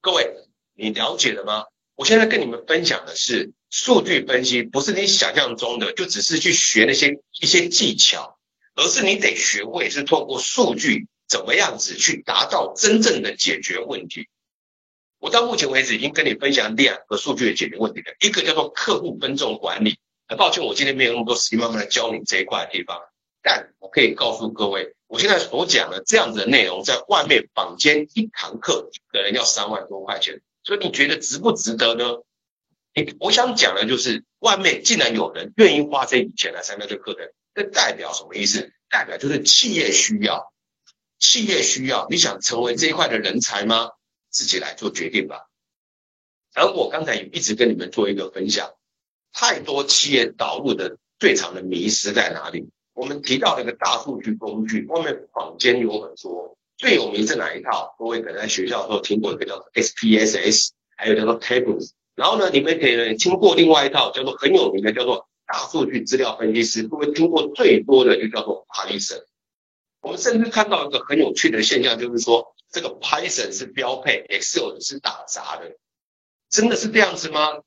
[0.00, 0.34] 各位，
[0.74, 1.66] 你了解了吗？
[1.94, 8.38] 我现在跟你们分享的是数据分析，不是你想象中的就只是去学那些一些技巧，
[8.74, 14.28] 而是你得学会是透过数据怎么样子去达到真正的解决问题。
[15.22, 19.96] 我到目前为止已经跟你分享两个数据的解决问题了，一个叫做客户分众管理。
[20.26, 22.98] 很抱歉，我今天没有那么多时间慢慢来教你这一块的地方，
[23.40, 30.40] 但我可以告诉各位，我现在所讲的这样子的内容，在外面坊间一堂课可能要三万多块钱。
[30.64, 32.16] 所以你觉得值不值得呢？
[32.92, 38.72] 你，我想讲的就是，外面竟然有人愿意花这笔钱来参加这个课程，这代表什么意思？
[38.90, 40.52] 代表就是企业需要，
[41.20, 42.08] 企业需要。
[42.10, 43.90] 你想成为这一块的人才吗？
[44.32, 45.46] 自己来做决定吧。
[46.54, 48.74] 而我刚才也一直跟你们做一个分享，
[49.32, 52.68] 太多企业导入的最长的迷失在哪里？
[52.94, 56.58] 我们提到那个大数据工具，外面坊间有很多。
[56.76, 57.94] 最有名是哪一套？
[57.98, 61.92] 各位可能在学校的时候听过一个叫做 SPSS，还有叫做 Tables。
[62.16, 66.82] 然后呢，你们可以听过另外一套叫做很有名的叫做大数据资料分析师。
[66.82, 69.22] 各位听过最多的就叫做 Python。
[70.02, 75.76] 我们甚至看到一个很有趣的现象，就是说这个 Python 是标配，Excel 是打杂的。
[76.50, 77.60] 真的是这样子吗？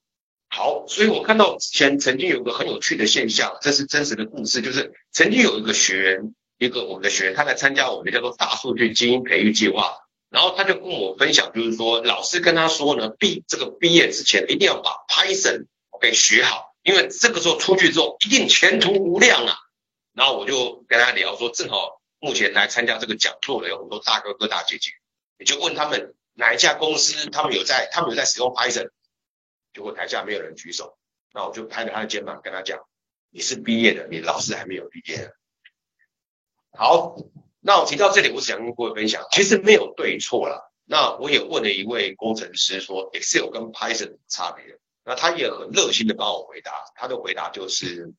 [0.49, 6.35] 好，所以我看到之前曾经有一个很有趣的现象，这是真实的故事，就是曾经有一个学员。
[6.57, 9.97] 一个我们的学员，他来参加我们叫做大数据精英培育计划，
[10.29, 15.65] 然后他就跟我分享，就是说老师跟他说呢，毕这个毕业之前一定要把 Python
[15.99, 19.57] 给学好，因为这个时候出去之后一定前途无量啊。
[20.13, 24.89] 然后我就跟他聊说，正好目前来参加这个讲座的有很多大哥哥大姐姐，
[25.37, 28.89] 你就问他们哪一家公司他们有在他们有在使用 Python，
[29.71, 30.97] 结果台下没有人举手，
[31.31, 32.79] 那我就拍着他的肩膀跟他讲，
[33.29, 35.31] 你是毕业的，你老师还没有毕业。
[36.71, 37.15] 好，
[37.59, 40.59] 那我提到这里，我想跟各位分享，其实没有对错啦。
[40.83, 48.11] 那我也问了一位工程师说，Excel 跟 Python 差别，那他也很热心的帮我回答，他的回答就是，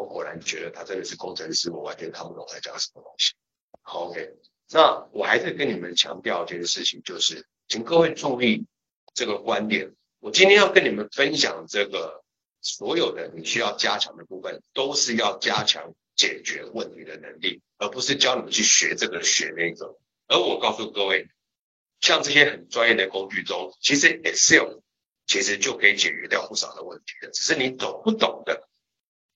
[0.00, 3.34] 我果然觉得他真的是工程师，我完全看不懂在讲什么东西。
[3.82, 4.34] ，OK，
[4.70, 8.66] 那我还是跟你们强调一件事情，就是请各位注意
[9.12, 12.24] 这个观点，我今天要跟你们分享这个
[12.62, 15.94] 所有的你需要加强的部分，都是要加强。
[16.16, 19.96] 解决问题的能力，而不是教你们去学这个学那个。
[20.26, 21.26] 而我告诉各位，
[22.02, 24.80] 像这些很专业的工具中，其实 Excel
[25.26, 27.30] 其实就可以解决掉不少的问题的。
[27.30, 28.68] 只是你懂不懂的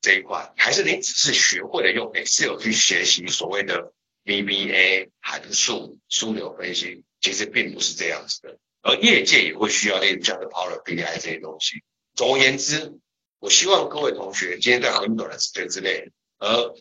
[0.05, 3.95] 这一块，还是你只是学会了用 Excel 去学习所谓的
[4.27, 8.59] VBA 函数、枢纽分析，其实并不是这样子的。
[8.83, 11.83] 而业界也会需要类似这样的 Power BI 这些东西。
[12.15, 12.93] 总而言之，
[13.39, 16.11] 我希望各位同学今天在很短的时间之内。
[16.37, 16.75] 而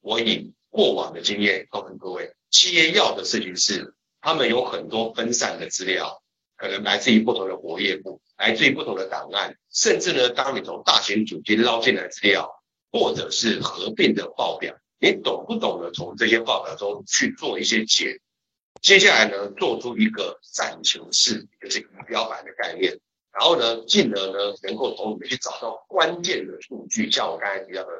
[0.00, 6.22] 我以过往的经验告诉各位，企业要的事情是，他们有很多分散的资料，
[6.54, 12.57] 可能来自于不同的活页簿，来自于不同的档案，甚至呢，当你从大型主机捞进来资料，
[12.90, 18.20] 或者是合并的报表，你懂不懂得从这些报表中去做一些解？
[18.80, 22.98] 接下来呢，做出一个战情室，就是仪表板的概念，
[23.32, 27.90] 然后呢，进而呢，能够从里面去找到关键的数据，像我刚才提到的。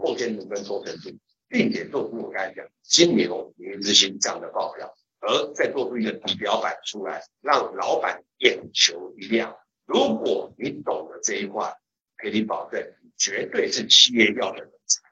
[0.00, 1.10] 贡献度跟忠诚度，
[1.48, 9.56] 并且做出我刚才讲金牛、明之星这样的报表，而再做出一个仪表板出来，让老板眼球一亮。
[9.86, 11.74] 如果你懂得这一块，
[12.18, 12.82] 给你保证
[13.16, 15.08] 绝对是企业要的人才。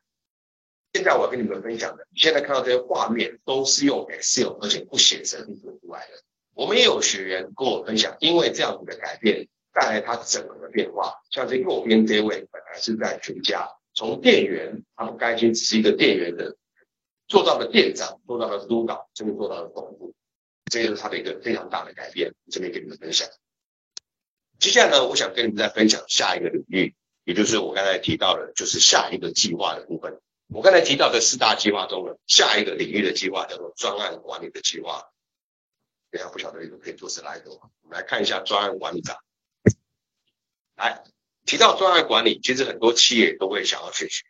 [0.93, 6.23] 现在我要跟你们分享的，你现在看到这些画面都是用 Excel，而且不写生字出来的。
[6.55, 11.13] 我们也有学员跟我分享，因为这样子的改变带来他整个的变化。
[11.31, 13.69] 像这右边这位本来是在全家。
[13.93, 16.57] 从店员，他不甘心只是一个店员的，
[17.29, 20.15] 做到了店长，做到了督导，甚至做到了总部，
[20.71, 22.33] 这就是他的一个非常大的改变。
[22.51, 23.29] 这边跟你们分享。
[24.59, 26.95] 接下来呢，我想跟你们再分享下一个领域，
[27.25, 30.21] 也就是我刚才提到的，就是下一个计划的部分。
[30.49, 35.11] 我刚才提到的四大计划中的下一个领域的计划叫做专案管理的计划。
[36.11, 37.69] 等下不晓得你们可以做 slide 吗？
[37.83, 39.19] 我们来看一下专案管理长，
[40.77, 41.03] 来。
[41.45, 44.25] 提到专案管理，其实很多企业都会想要去学。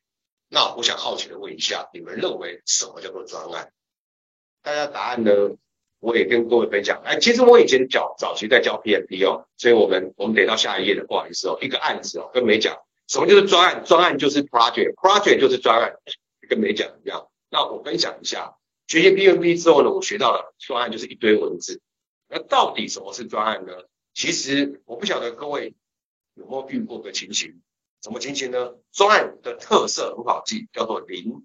[0.48, 3.72] 那我想好奇的问一下，你们认为什么叫做专案？
[4.60, 5.30] 大家答案呢？
[6.00, 7.00] 我也跟各位分享。
[7.04, 12.76] 哎，其实我以前早早期在教 PMP 哦，所以我们我们得到下一页的，不好意思哦，一个案子哦，跟没讲。
[13.08, 13.84] 什么就是专案？
[13.84, 15.94] 专案就是 project，project 就是专案，
[16.48, 17.28] 跟没讲一样。
[17.50, 18.56] 那我分享一下，
[18.88, 21.80] 学习 PMP 之后呢，我学到了专案就是一堆文字。
[22.28, 23.72] 那到底什么是专案呢？
[24.12, 25.74] 其实我不晓得各位
[26.34, 27.62] 有没有遇过个情形，
[28.02, 28.74] 什么情形呢？
[28.90, 31.44] 专案的特色很好记，叫做零、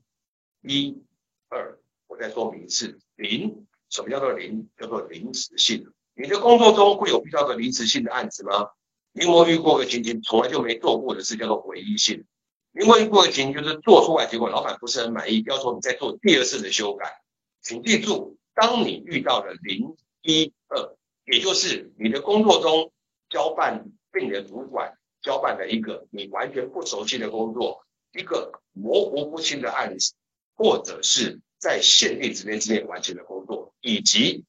[0.61, 1.03] 一、
[1.49, 1.77] 二。
[2.07, 4.69] 我再说明一次，零，什么叫做临？
[4.77, 5.85] 叫做临时性。
[6.15, 8.69] 你的工作中会有遇到个临时性的案子吗？
[9.11, 12.25] 你有遇过个情形，从来就没做过的事，叫做唯一性？
[12.71, 17.21] 你有遇过个情形，就是做出来结果老板不是很满意，要求你再做第二次的修改？
[17.61, 22.93] 请记住，当你遇到了零、一、二，也就是你的工作中
[23.29, 30.13] 交办并你的主管交办了一个你完全不熟悉的工作，一个模糊不清的案子，
[30.55, 31.41] 或者是。
[31.61, 34.45] 在限定时间之内完成的工作，以及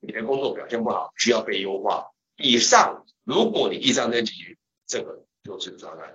[0.00, 2.10] 你的工作表现不好，需要被优化。
[2.36, 6.14] 以上，如果你以上这几句，这个就是个专案。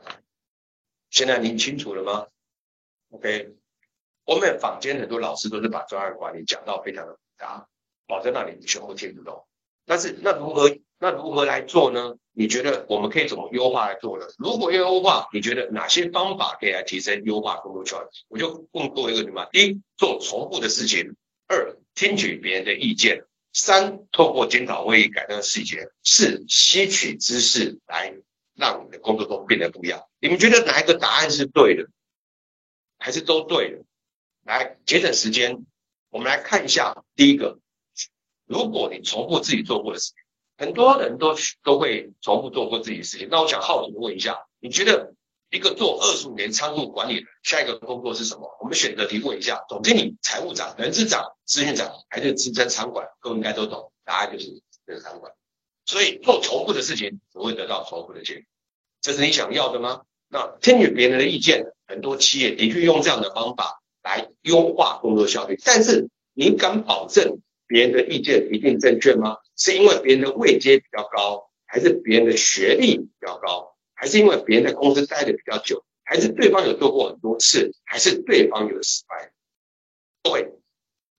[1.10, 2.28] 现在您清楚了吗
[3.10, 3.56] ？OK，
[4.26, 7.68] 我们坊间很多老师都是把专案管理讲到非常的复杂，
[8.08, 9.46] 保证让你全部听不懂。
[9.86, 10.76] 但是那如何？
[11.00, 12.16] 那如何来做呢？
[12.32, 14.26] 你觉得我们可以怎么优化来做呢？
[14.38, 18.08] 如果要优化，你觉得哪些方法可以来提升优化工作效率？
[18.30, 21.12] 我就问各位一个什么：第一，做重复的事情；
[21.54, 23.20] 二，听取别人的意见；
[23.54, 28.16] 三，透过检讨会议改善细节；四，吸取知识来
[28.56, 30.04] 让你的工作中变得不一样。
[30.20, 31.88] 你们觉得哪一个答案是对的？
[32.98, 33.84] 还是都对的？
[34.44, 35.64] 来节省时间，
[36.10, 37.60] 我们来看一下第一个。
[38.46, 40.16] 如果你重复自己做过的事情，
[40.58, 43.28] 很多人都都会重复做过自己的事情。
[43.30, 45.14] 那我想好奇问一下，你觉得
[45.54, 48.58] 一个做二十五年仓库管理的下一个工作是什么？
[48.60, 53.08] 我们选择题问一下：总经理、财务长、人事长、资讯长，还是资深仓管？
[53.20, 55.32] 各位应该都懂，答案就是资深仓管。
[55.86, 58.44] 所以做重复的事情，只会得到重复的结果。
[59.00, 60.02] 这是你想要的吗？
[60.28, 65.56] 那听取别人的意见，很多企业的确用这样的方法来优化工作效率。
[65.64, 67.40] 但是你敢保证？
[67.66, 69.38] 别人的意见一定正确吗？
[69.56, 73.73] 是因为别人的位阶比较高，还是别人的学历比较高，
[74.04, 79.32] 还是因为别人在公司待的比较久，还是对方有做过很多次，还是对方有失败？
[80.24, 80.52] 各位，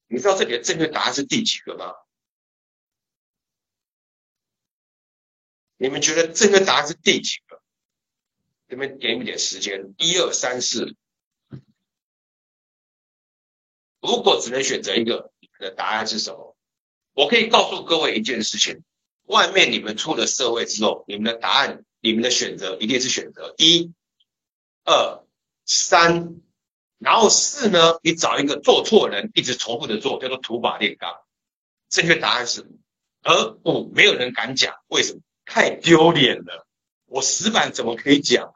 [0.07, 1.95] 你知道这里的正确答案是第几个吗？
[5.78, 7.62] 你们觉得正确答案是第几个？
[8.68, 10.95] 这边给你们点时间，一二三四。
[14.03, 15.32] 如果只能选择一个。
[15.61, 16.57] 的答案是什么？
[17.12, 18.82] 我可以告诉各位一件事情：
[19.22, 23.90] 外面你们出了社会之后，你们的答案、你们的选择一定是选择一、
[24.84, 25.24] 二、
[25.64, 26.42] 三，
[26.98, 27.98] 然后四呢？
[28.02, 31.18] 你找一个做错人，一直重复的做，叫做土法炼钢。
[31.88, 32.68] 正确答案是，
[33.22, 35.22] 而五没有人敢讲，为什么？
[35.46, 36.66] 太丢脸了。
[37.07, 38.52] 我死板怎么可以讲呢？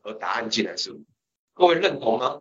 [0.00, 0.98] 而答案竟然是，
[1.52, 2.40] 各位认同吗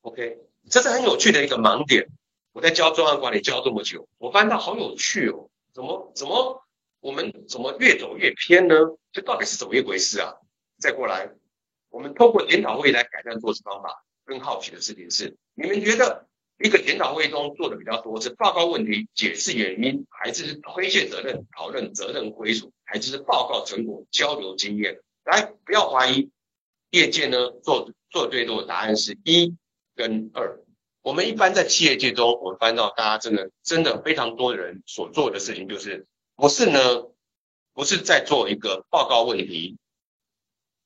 [0.00, 0.38] ？OK。
[0.70, 2.08] 这是很有趣的一个盲点。
[2.52, 5.50] 我在教专案管理教这么久，我发现到好有趣哦。
[5.74, 6.64] 怎么怎么
[7.02, 8.76] 我们怎么越走越偏呢？
[9.12, 10.32] 这到底是怎么一回事啊？
[10.78, 11.28] 再过来，
[11.90, 14.04] 我们透过研讨会来改善做事方法。
[14.24, 16.28] 更好奇的事情是，你们觉得
[16.60, 25.00] 一个研讨会中做的比较多是报告问题、解释原因，还是推卸责任、讨论责任归属，还是报告成果、交流经验？
[25.24, 26.30] 来，不要怀疑，
[26.90, 29.54] 业界呢做做最多的答案是一。
[29.94, 30.58] 跟二，
[31.02, 36.06] 我们一般在企业界中，我们翻到大家真的真的非常多人所做的事情，就是
[36.42, 36.80] 不是呢，
[37.72, 39.78] 不是在做一个报告问题、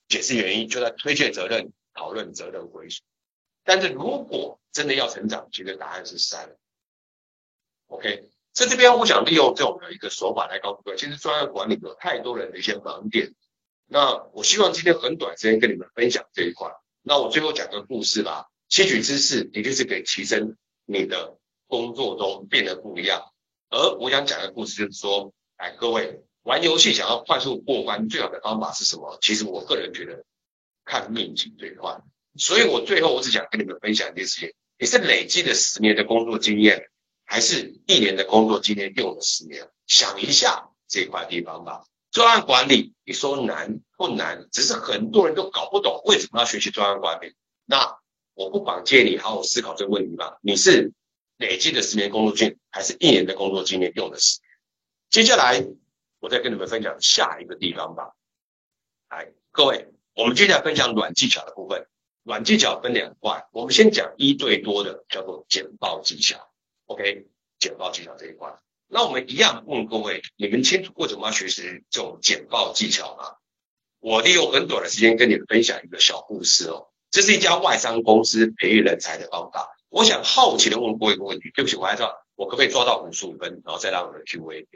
[0.07, 3.01] 解释原因，就在推卸责任、讨论责任归属。
[3.65, 6.55] 但是如果真的要成长，其实答案是三。
[7.87, 13.33] OK，在这边我想利用这种的一个手法来告诉各位，其实专案管理有太多人的一些盲点。
[13.87, 16.71] 那我希望今天很短时间跟你们分享这一块。
[17.01, 18.51] 那我最后讲个故事吧。
[18.69, 23.33] 吸取知识的确是可以提升你的工作中变得不一样。
[23.71, 29.19] 而我想讲的故事就是说，来各位玩游戏想要快速过关，最好的方法是什么？
[29.21, 30.25] 其实我个人觉得
[30.85, 31.99] 看命景最快。
[32.37, 36.91] 所以我最后我只想跟你们分享一件事情：你是累积了十年的工作经验，
[37.25, 39.69] 还是一年的工作经验用了十年？
[39.87, 41.85] 想一下这块地方吧。
[42.11, 44.47] 专案管理，你说难不难？
[44.53, 47.35] 只是很多人都搞不懂为什么要学习专案管理。
[47.65, 47.99] 那。
[48.39, 50.37] 我不妨建议你好好思考这个问题吧。
[50.43, 50.93] 你是
[51.39, 54.46] 累积的十年工作经验，还是一年的工作经验用的十年？
[55.11, 55.65] 接下来
[56.21, 58.15] 我再跟你们分享下一个地方吧。
[59.09, 61.87] 来，各位，我们接下来分享软技巧的部分。
[62.23, 66.51] 软技巧分两块，我们先讲一对多的，叫做简报技巧。
[66.87, 67.29] OK，
[67.59, 68.59] 简报技巧这一块。
[68.89, 73.37] 那我们一样问各位，你们清楚为什么要学习这种简报技巧吗？
[74.01, 76.89] 我利用很短的时间跟你们分享一个小故事哦。
[77.11, 79.77] 这是一家外商公司培育人才的方法。
[79.89, 84.67] 我想好奇的问各位一个问题，对不起，我还是要我可不可以抓到五十五分，然后再让我的 Q&A？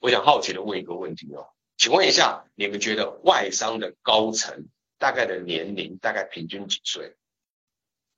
[0.00, 1.46] 我想好奇的问一个问题哦，
[1.76, 4.66] 请问一下，你们觉得外商的高层
[4.98, 7.16] 大概的年龄大概平均几岁？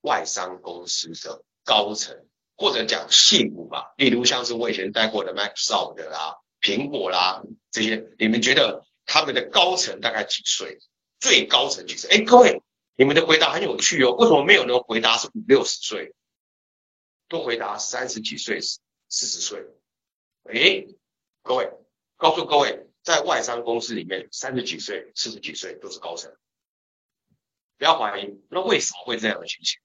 [0.01, 2.26] 外商公司的高层，
[2.57, 10.78] 或者讲矽谷吧，例如像是我以前待过的 Microsoft 啦、苹果啦这些，你们觉得他们的高层大概几岁？
[11.20, 12.11] 最高层几岁？
[12.11, 12.62] 哎，各位，
[12.97, 14.12] 你们的回答很有趣哦。
[14.12, 16.14] 为什么没有人回答是五六十岁？
[17.28, 19.64] 都回答三十几岁、四十岁。
[20.45, 20.85] 哎，
[21.43, 21.70] 各位，
[22.16, 26.34] 告诉各位，在外商公司里面，三十几岁、四十几岁都是高层。
[27.78, 29.80] 不要怀疑，那为什么会这样的情形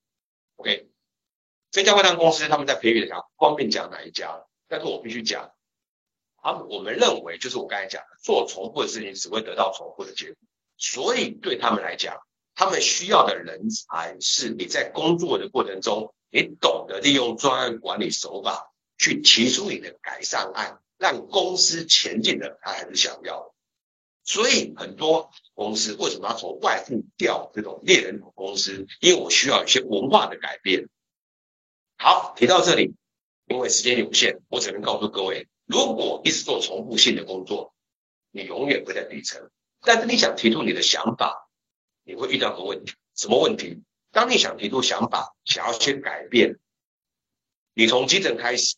[0.58, 0.88] ？OK，
[1.72, 5.51] 这家外商公司他们在培育的讲，不方便讲哪一家，但是我必须讲，
[6.43, 10.36] 他们我们认为就是我刚才讲的，做重复的事情只会得到重复的结果。
[10.78, 12.20] 所以对他们来讲，
[12.53, 23.54] 他们需要的人才是你在工作的过程中，你懂得利用专案管理手法去提出你的改善案，让公司前进的，他还是想要的。
[24.24, 28.86] 所以很多公司为什么要从外部调这种猎人头公司？
[29.00, 30.89] 因为我需要一些文化的改变。
[31.98, 32.93] 好，提到这里，
[33.45, 37.74] 因为时间有限，我只能告诉各位：如果一直做重复性的工作，
[38.32, 39.50] 你永远不在底层。
[39.82, 41.50] 但是你想提出你的想法，
[42.04, 43.82] 你会遇到个问题，什么问题？
[44.12, 46.60] 当你想提出想法，想要先改变，
[47.74, 48.76] 你从基层开始，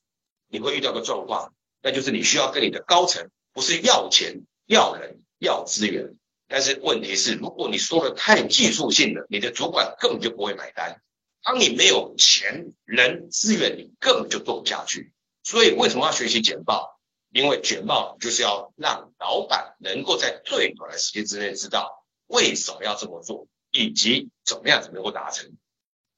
[0.48, 6.16] 你会遇到个状况，那就是你需要跟你的高层不是要钱、要人、要资源。
[6.48, 11.02] 但是问题是，如果你说的太技术性的，你的主管根本就不会买单。
[11.44, 15.14] 当你没有钱、人、资源，你根本就做不下去。
[15.44, 17.00] 所以为什么要学习简报？
[17.32, 25.52] 因为简报就是要让老板能够在最短的时间之内知道为什么要这么做，以及怎么样才能够达成。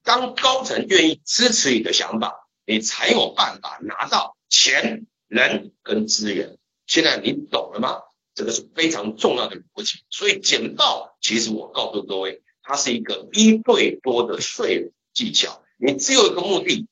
[0.04, 6.58] 当高层愿意支持你的想法，你才有办法拿到钱、人跟资源。
[6.88, 8.02] 现在你懂了吗？
[8.34, 10.04] 这个是非常重要的逻辑。
[10.10, 15.64] 所以简报其实我告诉各位，它是一个一对多的说服技巧。
[15.78, 16.86] 你只有一个目的，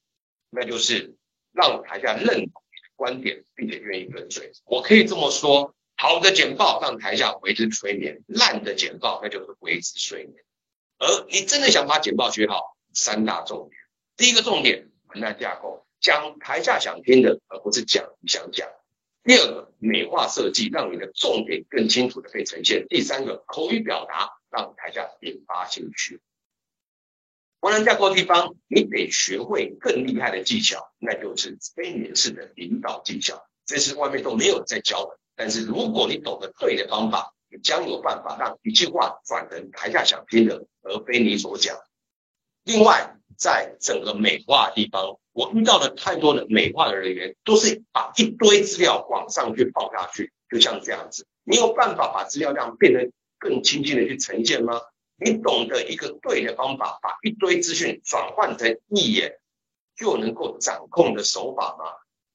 [0.49, 1.17] 那就是
[1.51, 2.89] 让台下认同你的。
[2.95, 4.51] 观点，并且愿意跟随。
[4.65, 10.43] 我可以这么说：好的简报让台下为之催眠，烂的简报那就是为之睡眠。
[10.97, 13.79] 而你真的想把简报学好，三大重点：
[14.17, 18.68] 第一个重点，文案架构，讲台下想听的，而不是讲你想讲；
[19.24, 26.22] 第二个，美化设计，让你的重点更清楚的被呈现；第三个，口语表达，让台下引发兴趣。
[27.60, 33.45] 不能架构地方，你得学会更厉害的技巧，那就是催眠式的引导技巧。
[33.66, 35.20] 这是外面都没有在教的。
[35.36, 41.78] 但是如果你懂得对的方法，你将有办法让一句话转成台下想听的，而非你所讲。
[42.64, 51.25] 另外，在整个美化的地方，我遇到了太多的美化的人员，都是把一堆资料往上去报下去，就像这样子。
[51.45, 53.09] 你有办法把资料量变得
[53.39, 54.81] 更清晰的去呈现吗？
[55.15, 59.39] 你懂得一个对的方法，把一堆资讯转换成一眼
[59.95, 61.85] 就能够掌控的手法吗？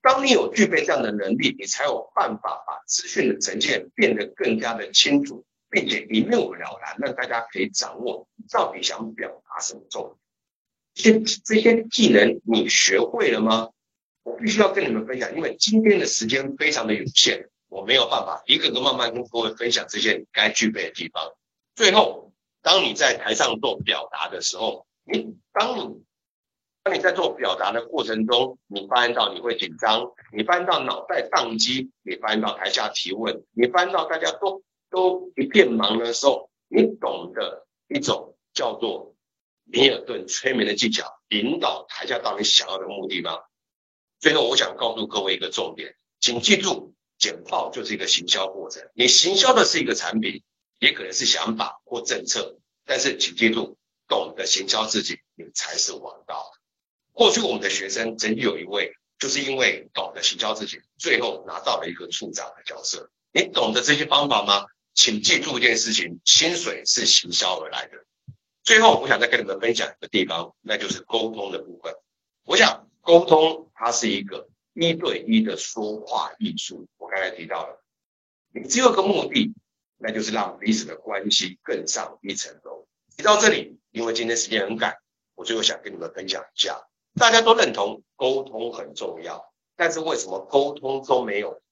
[0.01, 10.24] 当你有具备这样的能力，你才有办法把资讯的呈现变得更加的清楚，并且一目了然，让大家可以掌握到底想表达什么重点。
[10.95, 13.71] 这些这些技能你学会了吗？
[14.23, 21.33] 我必须要跟你们分享，因为今天的时间非常的有限，我没有办法一个个慢慢跟各位分享这些你该具备的地方。
[21.75, 22.23] 最后。
[22.67, 26.03] 当你在台上做表达的时候，你当你
[26.83, 39.14] 当你在做表达的过程中，你发现到你会紧张，你发现到脑袋宕机，你发现到台下提问，你发现到大家都都一片忙的时候，你懂得一种叫做
[39.65, 43.39] 米尔顿催眠的技巧，引导台下到你想要的目的吗？
[44.21, 50.43] 最后，我想告诉各位一个重点，请记住，简报就是一个行销过程，你行销的是一个产品。
[50.81, 56.53] 也可能是想法或政策，但是请记住，懂得行销自己，你才是王道。
[57.13, 63.09] 过去我们的学生曾经有一位，就是因为懂得行销自己，最后拿到了一个处长的角色。
[63.33, 64.67] 你懂得这些方法吗？
[64.93, 68.05] 请记住一件事情：薪水是行销而来的。
[68.65, 71.95] 最后，我想再跟你们分享一个地方，那就是沟通的部分。
[72.45, 76.89] 我想，沟通它是一个一对一的说话艺术。
[76.97, 77.85] 我刚才提到了，
[78.53, 79.55] 你只有一个目的。
[79.97, 82.87] 那就是让彼此的关系更上一层楼。
[83.17, 84.99] 提到这里，因为今天时间很赶，
[85.35, 91.63] 我最后想跟你们分享一下，大家都认同沟通很重要，但是为什么沟通都没有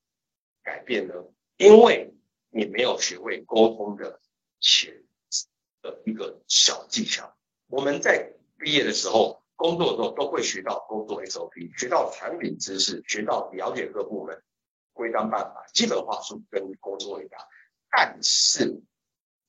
[0.62, 1.14] 改变呢？
[1.58, 2.14] 因为
[2.48, 4.20] 你没有学会沟通的
[4.60, 5.02] 前
[5.82, 7.36] 的一个小技巧。
[7.66, 14.42] 我们在毕业的时候、工作的时候都会学到工作 SOP，学到产品知识，学到了解各部门
[14.92, 17.38] 规章办法、基本话术跟工作回答，
[17.90, 18.80] 但是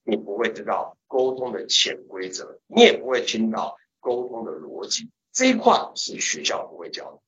[0.04, 5.10] 你不会知道沟通的潜规则，你也不会听到沟通的逻辑。
[5.32, 7.20] 这一块是学校不会教你，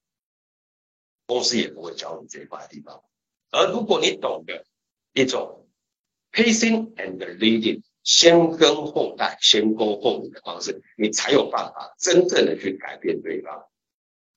[1.26, 3.04] 公司也不会教你这一块地方。
[3.52, 4.66] 而如果你懂得
[5.14, 5.68] 一种
[6.32, 13.68] pacing and leading，先跟后带，先沟后领的方式，你才有办法真正的去改变对方。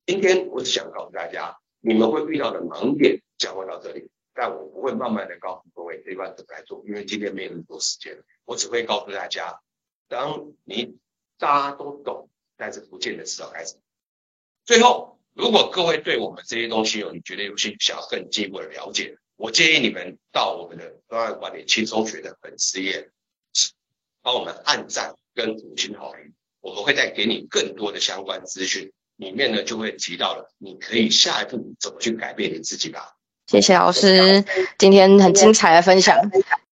[0.06, 8.18] 今天我只想告诉大家，你们会遇到的盲点将会到这里，但我不会慢慢的告诉各位这一块怎么来做，因为今天没有那么多时间。
[8.44, 9.60] 我只会告诉大家，
[10.08, 10.96] 当你
[11.38, 12.28] 大家都懂。
[12.60, 13.76] 但是不见得是要开始。
[14.64, 23.12] 最后，如果各位对我们这些东西有你觉得有兴趣，想要更进一步的了解，我建议你们到我们的专案管理轻松学的粉丝页，
[24.22, 28.92] 帮我们按赞跟五星好评，我们会再给你更多的相关资讯。
[29.16, 33.16] 里面呢就会提到了，你可以下一步怎么去改变你自己吧。
[33.48, 34.44] 谢谢老师，
[34.78, 36.16] 今天很精彩的分享。